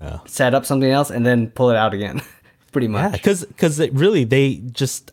[0.01, 0.19] yeah.
[0.25, 2.21] set up something else, and then pull it out again.
[2.71, 3.03] Pretty much.
[3.03, 5.11] Yeah, because because really they just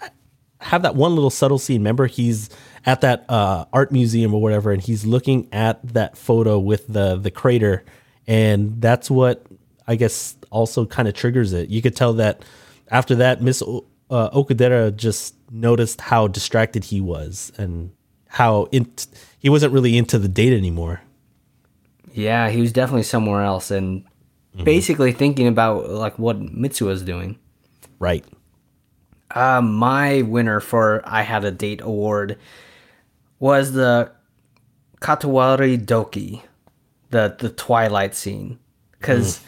[0.60, 1.80] have that one little subtle scene.
[1.80, 2.50] Remember, he's
[2.84, 7.16] at that uh, art museum or whatever, and he's looking at that photo with the
[7.16, 7.84] the crater,
[8.26, 9.46] and that's what
[9.86, 11.68] I guess also kind of triggers it.
[11.68, 12.44] You could tell that
[12.90, 13.62] after that, Miss
[14.10, 17.90] uh, Okudera just noticed how distracted he was and
[18.28, 18.92] how in,
[19.38, 21.02] he wasn't really into the date anymore.
[22.12, 24.64] Yeah, he was definitely somewhere else and mm-hmm.
[24.64, 27.38] basically thinking about like what Mitsu was doing.
[27.98, 28.24] Right.
[29.34, 32.38] Uh, my winner for I Had a Date award
[33.38, 34.12] was the
[35.00, 36.42] Kataware Doki,
[37.10, 38.58] the the Twilight scene.
[38.92, 39.42] Because, mm.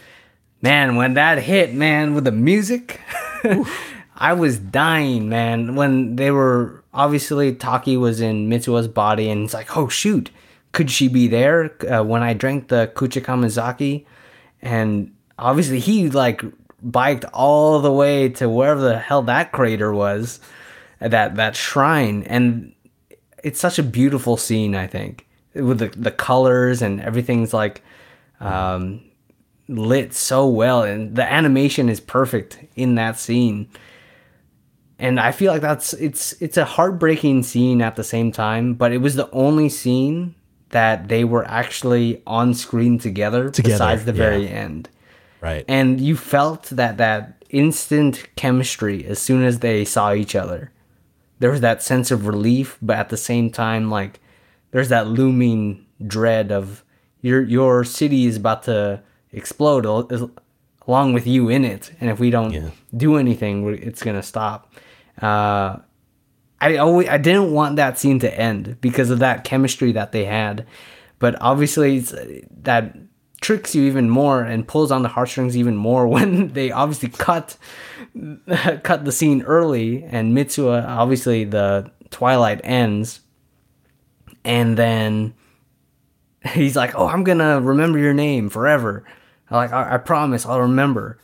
[0.62, 3.00] man, when that hit, man, with the music,
[4.18, 9.54] I was dying, man, when they were obviously Taki was in Mitsuha's body, and it's
[9.54, 10.30] like, oh shoot,
[10.72, 11.70] could she be there?
[11.88, 14.04] Uh, when I drank the Kuchikamizake,
[14.60, 16.42] and obviously he like
[16.82, 20.40] biked all the way to wherever the hell that crater was,
[20.98, 22.72] that that shrine, and
[23.44, 24.74] it's such a beautiful scene.
[24.74, 27.82] I think with the the colors and everything's like
[28.40, 29.00] um,
[29.68, 33.68] lit so well, and the animation is perfect in that scene
[34.98, 38.92] and I feel like that's it's it's a heartbreaking scene at the same time, but
[38.92, 40.34] it was the only scene
[40.70, 44.18] that they were actually on screen together, together besides the yeah.
[44.18, 44.88] very end.
[45.40, 45.64] Right.
[45.68, 50.72] And you felt that that instant chemistry as soon as they saw each other.
[51.38, 54.20] There was that sense of relief, but at the same time like
[54.72, 56.84] there's that looming dread of
[57.20, 59.84] your your city is about to explode
[60.86, 62.70] along with you in it and if we don't yeah.
[62.96, 64.72] do anything it's going to stop
[65.22, 65.78] uh,
[66.60, 70.24] I always I didn't want that scene to end because of that chemistry that they
[70.24, 70.66] had,
[71.18, 72.00] but obviously
[72.62, 72.96] that
[73.40, 77.56] tricks you even more and pulls on the heartstrings even more when they obviously cut
[78.82, 83.20] cut the scene early and Mitsuha obviously the twilight ends.
[84.44, 85.34] And then
[86.52, 89.04] he's like oh I'm gonna remember your name forever.
[89.50, 91.18] Like I, I promise I'll remember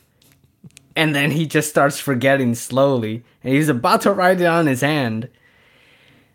[0.95, 3.23] and then he just starts forgetting slowly.
[3.43, 5.29] And he's about to write it on his hand.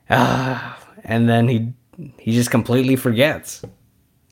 [0.08, 1.72] Uh, and then he
[2.18, 3.62] he just completely forgets.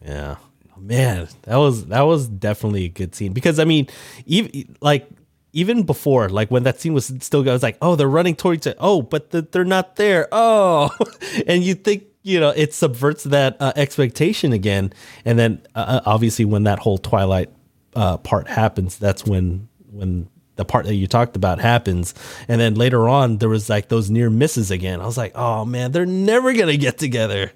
[0.05, 0.37] Yeah.
[0.77, 3.33] Man, that was that was definitely a good scene.
[3.33, 3.89] Because I mean,
[4.27, 5.09] even like
[5.53, 8.37] even before, like when that scene was still going, I was like, oh, they're running
[8.37, 8.77] towards it.
[8.79, 10.29] Oh, but the, they're not there.
[10.31, 10.91] Oh,
[11.47, 14.93] and you think you know it subverts that uh, expectation again,
[15.25, 17.51] and then uh, obviously when that whole Twilight
[17.97, 22.15] uh, part happens, that's when when the part that you talked about happens,
[22.49, 25.01] and then later on there was like those near misses again.
[25.01, 27.53] I was like, oh man, they're never gonna get together.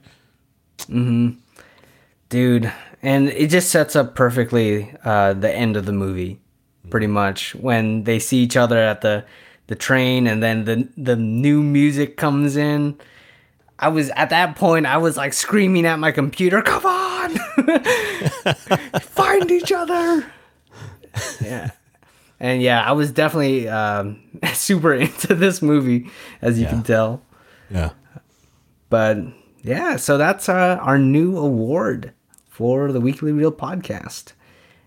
[0.87, 1.31] Hmm.
[2.29, 2.73] Dude,
[3.03, 6.41] and it just sets up perfectly uh, the end of the movie,
[6.91, 9.25] pretty much when they see each other at the
[9.67, 12.99] the train, and then the the new music comes in.
[13.79, 14.87] I was at that point.
[14.87, 17.35] I was like screaming at my computer, "Come on,
[19.01, 20.27] find each other!"
[21.43, 21.73] Yeah,
[22.43, 24.21] and yeah, I was definitely um,
[24.53, 26.11] super into this movie,
[26.43, 26.71] as you yeah.
[26.71, 27.23] can tell.
[27.71, 27.91] Yeah,
[28.91, 29.19] but
[29.63, 32.13] yeah, so that's uh, our new award
[32.51, 34.33] for the Weekly Reel podcast.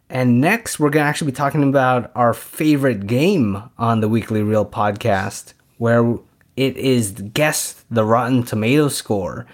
[0.08, 4.44] And next, we're going to actually be talking about our favorite game on the Weekly
[4.44, 6.18] Reel podcast, where
[6.56, 9.48] it is Guess the Rotten Tomato score.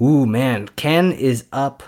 [0.00, 0.68] Ooh, man.
[0.76, 1.82] Ken is up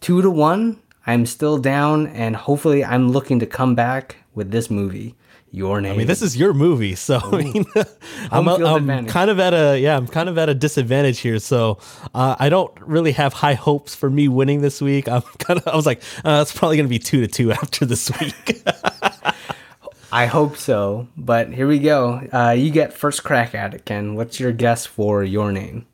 [0.00, 0.80] two to one.
[1.06, 5.16] I'm still down, and hopefully, I'm looking to come back with this movie
[5.50, 5.94] your name.
[5.94, 7.64] I mean, this is your movie, so I mean,
[8.30, 11.38] I'm, I'm kind of at a yeah, I'm kind of at a disadvantage here.
[11.38, 11.78] So
[12.14, 15.08] uh, I don't really have high hopes for me winning this week.
[15.08, 17.52] I'm kind of I was like, uh, it's probably going to be two to two
[17.62, 18.62] after this week.
[20.12, 22.20] I hope so, but here we go.
[22.32, 24.14] Uh, you get first crack at it, Ken.
[24.14, 25.86] What's your guess for your name?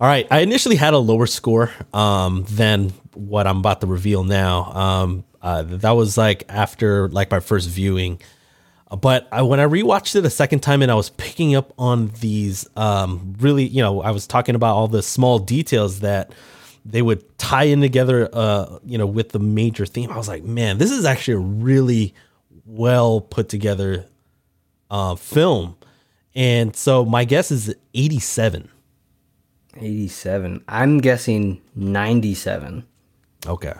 [0.00, 4.24] All right, I initially had a lower score um, than what I'm about to reveal
[4.24, 4.72] now.
[4.72, 8.20] Um, uh, that was like after like my first viewing.
[9.00, 12.08] But I, when I rewatched it a second time and I was picking up on
[12.20, 16.32] these um, really, you know, I was talking about all the small details that
[16.84, 20.10] they would tie in together, uh, you know, with the major theme.
[20.10, 22.14] I was like, man, this is actually a really
[22.66, 24.06] well put together
[24.90, 25.76] uh, film.
[26.34, 28.68] And so my guess is 87.
[29.76, 30.64] 87.
[30.68, 32.84] I'm guessing 97.
[33.46, 33.74] Okay.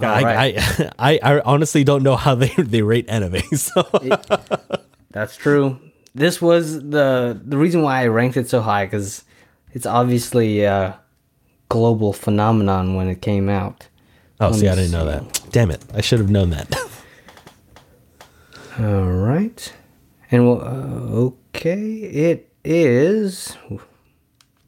[0.00, 0.58] I, right.
[0.58, 3.42] I, I, I, honestly don't know how they, they rate anime.
[3.56, 4.26] So it,
[5.10, 5.78] that's true.
[6.14, 9.24] This was the the reason why I ranked it so high because
[9.72, 10.98] it's obviously a
[11.68, 13.88] global phenomenon when it came out.
[14.40, 14.96] Oh, Let see, I didn't see.
[14.96, 15.40] know that.
[15.52, 15.82] Damn it!
[15.94, 16.74] I should have known that.
[18.78, 19.72] All right,
[20.30, 23.56] and well, uh, okay, it is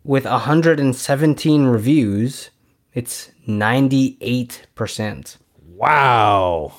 [0.05, 2.51] with 117 reviews.
[2.95, 5.37] It's 98%.
[5.67, 6.75] Wow.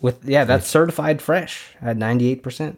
[0.00, 2.76] With yeah, that's certified fresh at 98%.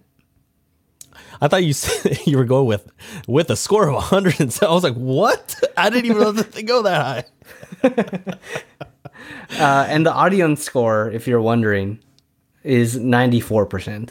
[1.40, 2.90] I thought you said you were going with
[3.26, 5.58] with a score of 100 and I was like, "What?
[5.76, 7.28] I didn't even know that they go that
[7.82, 7.88] high."
[9.58, 12.00] uh, and the audience score, if you're wondering,
[12.62, 14.10] is 94%.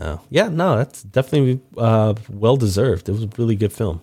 [0.00, 3.08] Oh, yeah, no, that's definitely uh, well deserved.
[3.08, 4.00] It was a really good film.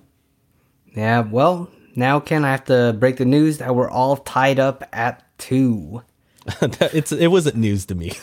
[0.95, 4.83] Yeah, well, now, Ken, I have to break the news that we're all tied up
[4.93, 6.03] at two.
[6.61, 8.13] it's it wasn't news to me.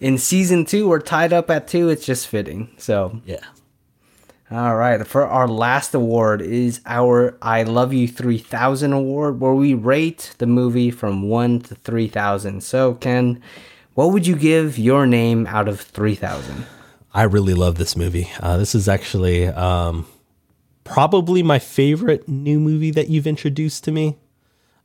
[0.00, 1.90] In season two, we're tied up at two.
[1.90, 2.70] It's just fitting.
[2.78, 3.44] So yeah.
[4.50, 5.06] All right.
[5.06, 10.46] For our last award is our I Love You 3000 award, where we rate the
[10.46, 12.62] movie from 1 to 3000.
[12.62, 13.40] So, Ken,
[13.94, 16.66] what would you give your name out of 3000?
[17.12, 18.30] I really love this movie.
[18.40, 20.06] Uh, this is actually um,
[20.84, 24.16] probably my favorite new movie that you've introduced to me.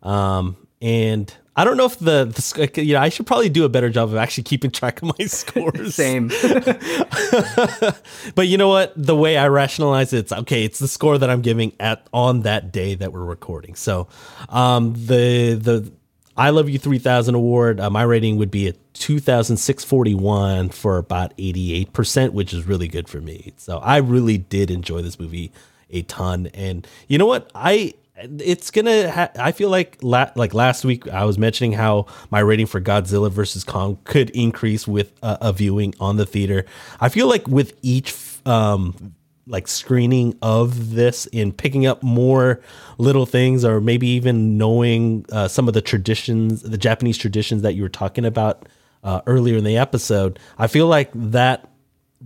[0.01, 3.69] Um, and I don't know if the, the you know I should probably do a
[3.69, 5.95] better job of actually keeping track of my scores.
[5.95, 6.27] Same.
[8.35, 8.93] but you know what?
[8.95, 10.65] The way I rationalize it, it's okay.
[10.65, 13.75] It's the score that I'm giving at on that day that we're recording.
[13.75, 14.07] So,
[14.49, 15.91] um, the the
[16.37, 22.31] I Love You 3000 award, uh, my rating would be a 2,641 for about 88%,
[22.31, 23.53] which is really good for me.
[23.57, 25.51] So I really did enjoy this movie
[25.89, 26.47] a ton.
[26.53, 27.49] And you know what?
[27.55, 29.11] I it's gonna.
[29.11, 32.79] Ha- I feel like la- like last week I was mentioning how my rating for
[32.79, 36.65] Godzilla versus Kong could increase with a, a viewing on the theater.
[37.01, 38.15] I feel like with each
[38.45, 39.15] um
[39.47, 42.61] like screening of this in picking up more
[42.97, 47.75] little things or maybe even knowing uh, some of the traditions the japanese traditions that
[47.75, 48.67] you were talking about
[49.03, 51.69] uh, earlier in the episode i feel like that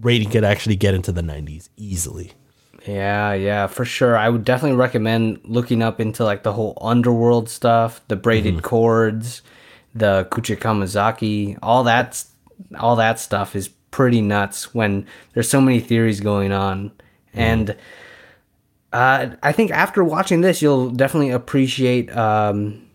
[0.02, 2.32] rating could actually get into the 90s easily
[2.88, 4.16] Yeah, yeah, for sure.
[4.18, 9.42] I would definitely recommend looking up into like the whole underworld stuff, the braided cords,
[9.94, 12.24] the Kuchikamizake, all that
[12.80, 16.92] all that stuff is pretty nuts when there's so many theories going on.
[17.34, 17.76] And
[18.92, 22.88] uh, I think after watching this, you'll definitely appreciate um,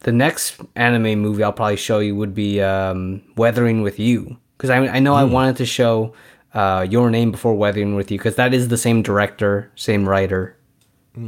[0.00, 4.38] the next anime movie I'll probably show you would be um, Weathering with You.
[4.56, 6.14] Because I, I know I wanted to show
[6.54, 10.56] uh, Your Name before Weathering with You, because that is the same director, same writer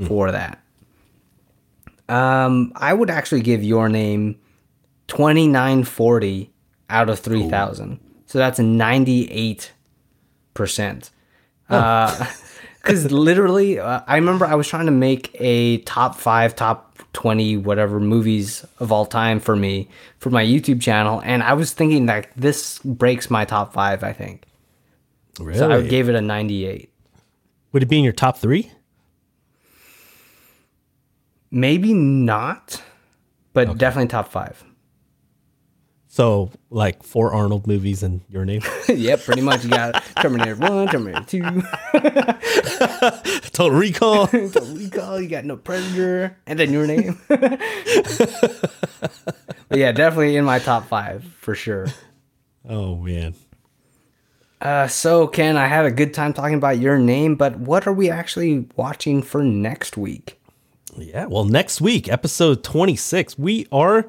[0.07, 0.61] for that.
[2.09, 4.38] Um, I would actually give Your Name
[5.09, 6.50] 2940
[6.88, 8.00] out of 3000.
[8.26, 9.70] So that's 98%.
[12.87, 17.57] Because literally, uh, I remember I was trying to make a top five, top 20,
[17.57, 21.20] whatever movies of all time for me for my YouTube channel.
[21.24, 24.45] And I was thinking that this breaks my top five, I think.
[25.41, 26.91] really So I gave it a 98.
[27.72, 28.70] would it be in your top three
[31.51, 32.82] Maybe not,
[33.53, 34.62] but definitely top five.
[36.16, 39.64] So like four arnold movies and your name yep, pretty much.
[39.64, 41.42] You got Terminator 1, Terminator 2,
[43.52, 47.18] total recall Total Recall, you got No Predator, and then your name.
[47.28, 47.60] but
[49.70, 51.86] yeah, definitely in my top five for sure.
[52.66, 53.34] oh man
[54.62, 57.92] Uh, so, Ken, I had a good time talking about your name, but what are
[57.92, 60.40] we actually watching for next week?
[60.96, 64.08] Yeah, well, next week, episode 26, we are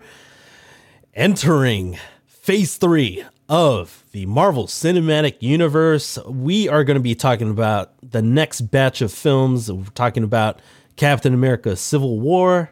[1.18, 1.98] entering
[2.28, 6.20] phase three of the Marvel Cinematic Universe.
[6.28, 9.72] We are going to be talking about the next batch of films.
[9.72, 10.62] We're talking about
[10.96, 12.70] Captain America Civil War,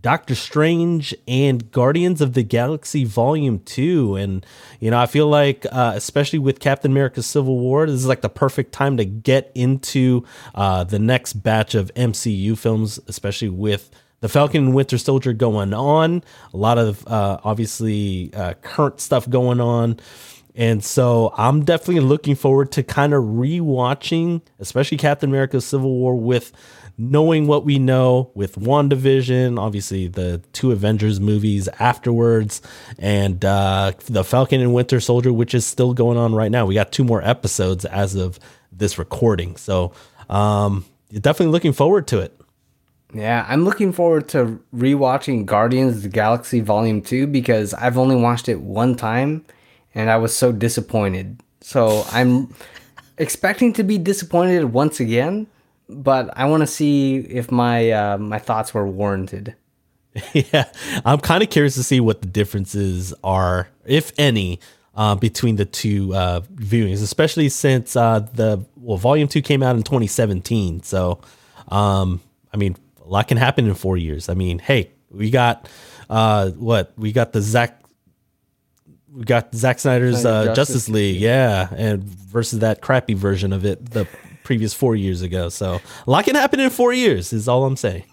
[0.00, 4.16] Doctor Strange and Guardians of the Galaxy Volume 2.
[4.16, 4.46] And,
[4.80, 8.22] you know, I feel like, uh, especially with Captain America Civil War, this is like
[8.22, 13.90] the perfect time to get into uh, the next batch of MCU films, especially with
[14.20, 16.22] the Falcon and Winter Soldier going on.
[16.52, 19.98] A lot of, uh, obviously, uh, current stuff going on.
[20.54, 26.16] And so I'm definitely looking forward to kind of rewatching, especially Captain America Civil War
[26.16, 26.52] with
[26.98, 32.60] knowing what we know with WandaVision, obviously the two Avengers movies afterwards,
[32.98, 36.66] and uh, the Falcon and Winter Soldier, which is still going on right now.
[36.66, 38.38] We got two more episodes as of
[38.70, 39.56] this recording.
[39.56, 39.92] So
[40.28, 42.39] um, definitely looking forward to it.
[43.12, 48.16] Yeah, I'm looking forward to rewatching Guardians of the Galaxy Volume 2 because I've only
[48.16, 49.44] watched it one time
[49.94, 51.40] and I was so disappointed.
[51.60, 52.54] So I'm
[53.18, 55.46] expecting to be disappointed once again,
[55.88, 59.54] but I want to see if my uh, my thoughts were warranted.
[60.32, 60.64] yeah,
[61.04, 64.58] I'm kind of curious to see what the differences are, if any,
[64.94, 69.76] uh, between the two uh, viewings, especially since uh, the well, Volume Two came out
[69.76, 70.82] in 2017.
[70.82, 71.20] So,
[71.68, 72.20] um,
[72.52, 72.76] I mean,
[73.10, 74.28] a lot can happen in four years.
[74.28, 75.68] I mean, hey, we got
[76.08, 77.82] uh, what we got the Zack,
[79.12, 83.90] We got Zack Snyder's uh, Justice League, yeah, and versus that crappy version of it
[83.90, 84.06] the
[84.44, 85.48] previous four years ago.
[85.48, 88.04] So a lot can happen in four years, is all I'm saying.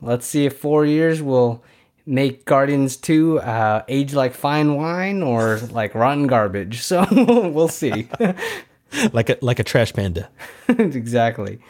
[0.00, 1.62] Let's see if four years will
[2.04, 6.80] make Guardians 2 uh, age like fine wine or like rotten garbage.
[6.82, 8.08] So we'll see.
[9.12, 10.28] like a like a trash panda.
[10.68, 11.60] exactly.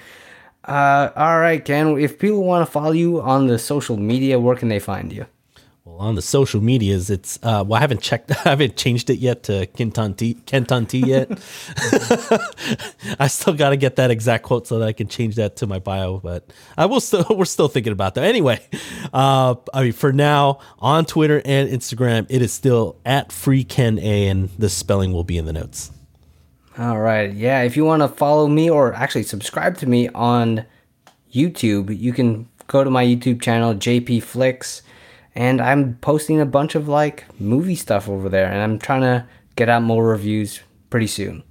[0.65, 1.99] Uh, all right, Ken.
[1.99, 5.27] If people want to follow you on the social media, where can they find you?
[5.85, 9.19] Well, on the social medias, it's uh, well, I haven't checked, I haven't changed it
[9.19, 10.37] yet to Kenton T,
[11.01, 11.29] yet.
[13.19, 15.67] I still got to get that exact quote so that I can change that to
[15.67, 18.23] my bio, but I will still, we're still thinking about that.
[18.23, 18.61] Anyway,
[19.13, 23.99] uh, I mean, for now on Twitter and Instagram, it is still at Free Ken
[23.99, 25.91] A, and the spelling will be in the notes.
[26.79, 27.33] All right.
[27.33, 27.63] Yeah.
[27.63, 30.65] If you want to follow me or actually subscribe to me on
[31.33, 34.83] YouTube, you can go to my YouTube channel, JP Flicks,
[35.35, 39.27] and I'm posting a bunch of like movie stuff over there, and I'm trying to
[39.57, 41.43] get out more reviews pretty soon.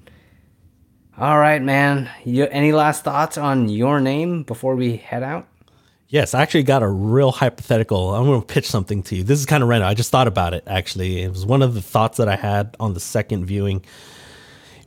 [1.17, 2.09] All right, man.
[2.25, 5.47] You, any last thoughts on your name before we head out?
[6.07, 8.15] Yes, I actually got a real hypothetical.
[8.15, 9.23] I'm going to pitch something to you.
[9.23, 9.87] This is kind of random.
[9.87, 11.21] I just thought about it actually.
[11.21, 13.85] It was one of the thoughts that I had on the second viewing.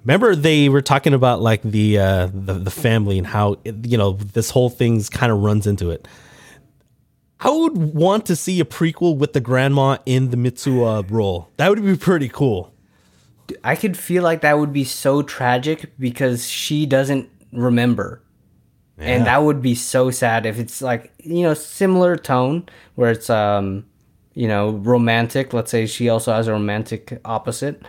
[0.05, 3.97] Remember they were talking about like the uh, the, the family and how it, you
[3.97, 6.07] know this whole thing's kind of runs into it.
[7.41, 11.51] I would want to see a prequel with the grandma in the Mitsuha role.
[11.57, 12.73] That would be pretty cool.
[13.63, 18.23] I could feel like that would be so tragic because she doesn't remember.
[18.97, 23.29] And that would be so sad if it's like, you know, similar tone where it's
[23.29, 23.85] um,
[24.35, 25.53] you know, romantic.
[25.53, 27.83] Let's say she also has a romantic opposite.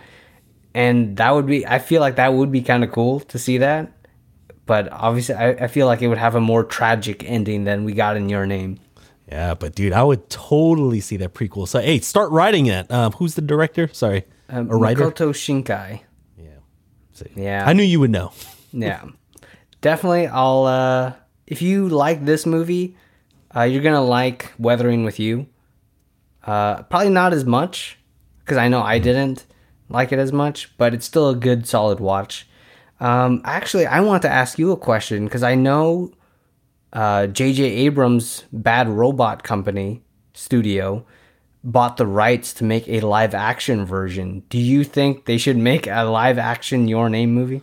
[0.76, 3.56] And that would be I feel like that would be kind of cool to see
[3.58, 3.92] that.
[4.66, 7.92] But obviously I, I feel like it would have a more tragic ending than we
[7.94, 8.78] got in your name.
[9.26, 11.66] Yeah, but dude, I would totally see that prequel.
[11.66, 12.90] So hey, start writing it.
[12.90, 13.88] Um, who's the director?
[13.92, 15.10] Sorry, Um, a writer.
[15.10, 16.00] Makoto Shinkai.
[16.38, 16.48] Yeah,
[17.12, 17.30] See.
[17.34, 17.64] Yeah.
[17.66, 18.32] I knew you would know.
[18.72, 19.04] yeah
[19.80, 21.12] definitely i'll uh
[21.46, 22.96] if you like this movie
[23.54, 25.46] uh you're gonna like weathering with you
[26.44, 27.98] uh probably not as much
[28.40, 29.46] because i know i didn't
[29.88, 32.46] like it as much but it's still a good solid watch.
[32.98, 36.12] Um actually i want to ask you a question because i know
[36.94, 41.04] uh jj abrams bad robot company studio
[41.66, 44.44] bought the rights to make a live action version.
[44.48, 47.62] Do you think they should make a live action your name movie?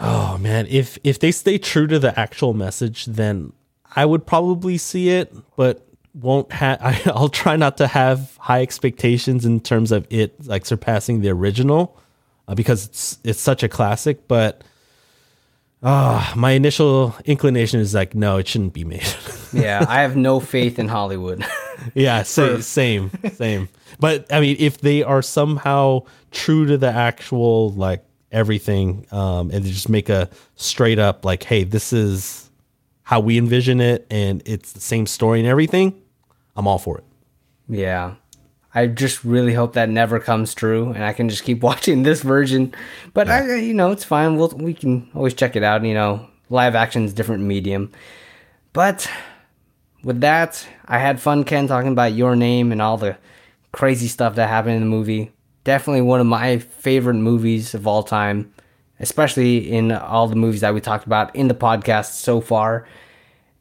[0.00, 3.52] Oh man, if if they stay true to the actual message, then
[3.94, 5.85] I would probably see it, but
[6.16, 6.80] won't have.
[7.06, 11.98] I'll try not to have high expectations in terms of it like surpassing the original,
[12.48, 14.26] uh, because it's it's such a classic.
[14.28, 14.62] But
[15.82, 19.06] uh, my initial inclination is like, no, it shouldn't be made.
[19.52, 21.44] yeah, I have no faith in Hollywood.
[21.94, 23.68] yeah, same, same, same.
[24.00, 29.64] But I mean, if they are somehow true to the actual like everything, um, and
[29.64, 32.50] they just make a straight up like, hey, this is
[33.02, 35.94] how we envision it, and it's the same story and everything,
[36.56, 37.04] I'm all for it.
[37.68, 38.14] yeah.
[38.74, 42.20] I just really hope that never comes true and I can just keep watching this
[42.20, 42.74] version.
[43.14, 44.36] But I you know, it's fine.
[44.36, 46.28] We'll we can always check it out, you know.
[46.50, 47.90] Live action's different medium.
[48.74, 49.10] But
[50.04, 53.16] with that, I had fun Ken talking about your name and all the
[53.72, 55.32] crazy stuff that happened in the movie.
[55.64, 58.52] Definitely one of my favorite movies of all time,
[59.00, 62.86] especially in all the movies that we talked about in the podcast so far.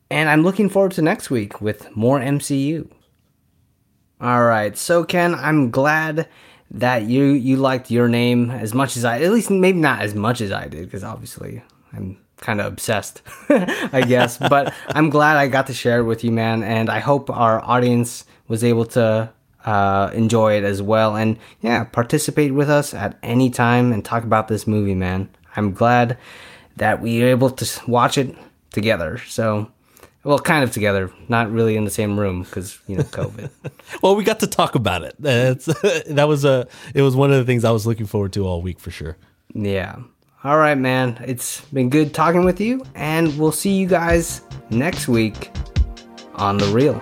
[0.09, 2.89] And I'm looking forward to next week with more MCU.
[4.21, 6.29] All right, so Ken, I'm glad
[6.71, 10.15] that you you liked your name as much as I, at least maybe not as
[10.15, 11.61] much as I did, because obviously
[11.93, 14.37] I'm kind of obsessed, I guess.
[14.49, 17.63] but I'm glad I got to share it with you, man, and I hope our
[17.63, 19.31] audience was able to
[19.65, 24.23] uh, enjoy it as well, and yeah, participate with us at any time and talk
[24.23, 25.29] about this movie, man.
[25.55, 26.17] I'm glad
[26.77, 28.35] that we were able to watch it
[28.71, 29.17] together.
[29.27, 29.71] So
[30.25, 33.49] well, kind of together, not really in the same room because you know COVID.
[34.01, 35.15] well, we got to talk about it.
[35.19, 35.65] That's,
[36.07, 36.67] that was a.
[36.93, 39.15] It was one of the things I was looking forward to all week for sure.
[39.53, 39.95] yeah.
[40.43, 41.23] All right, man.
[41.25, 45.51] It's been good talking with you, and we'll see you guys next week
[46.35, 46.99] on the Reel.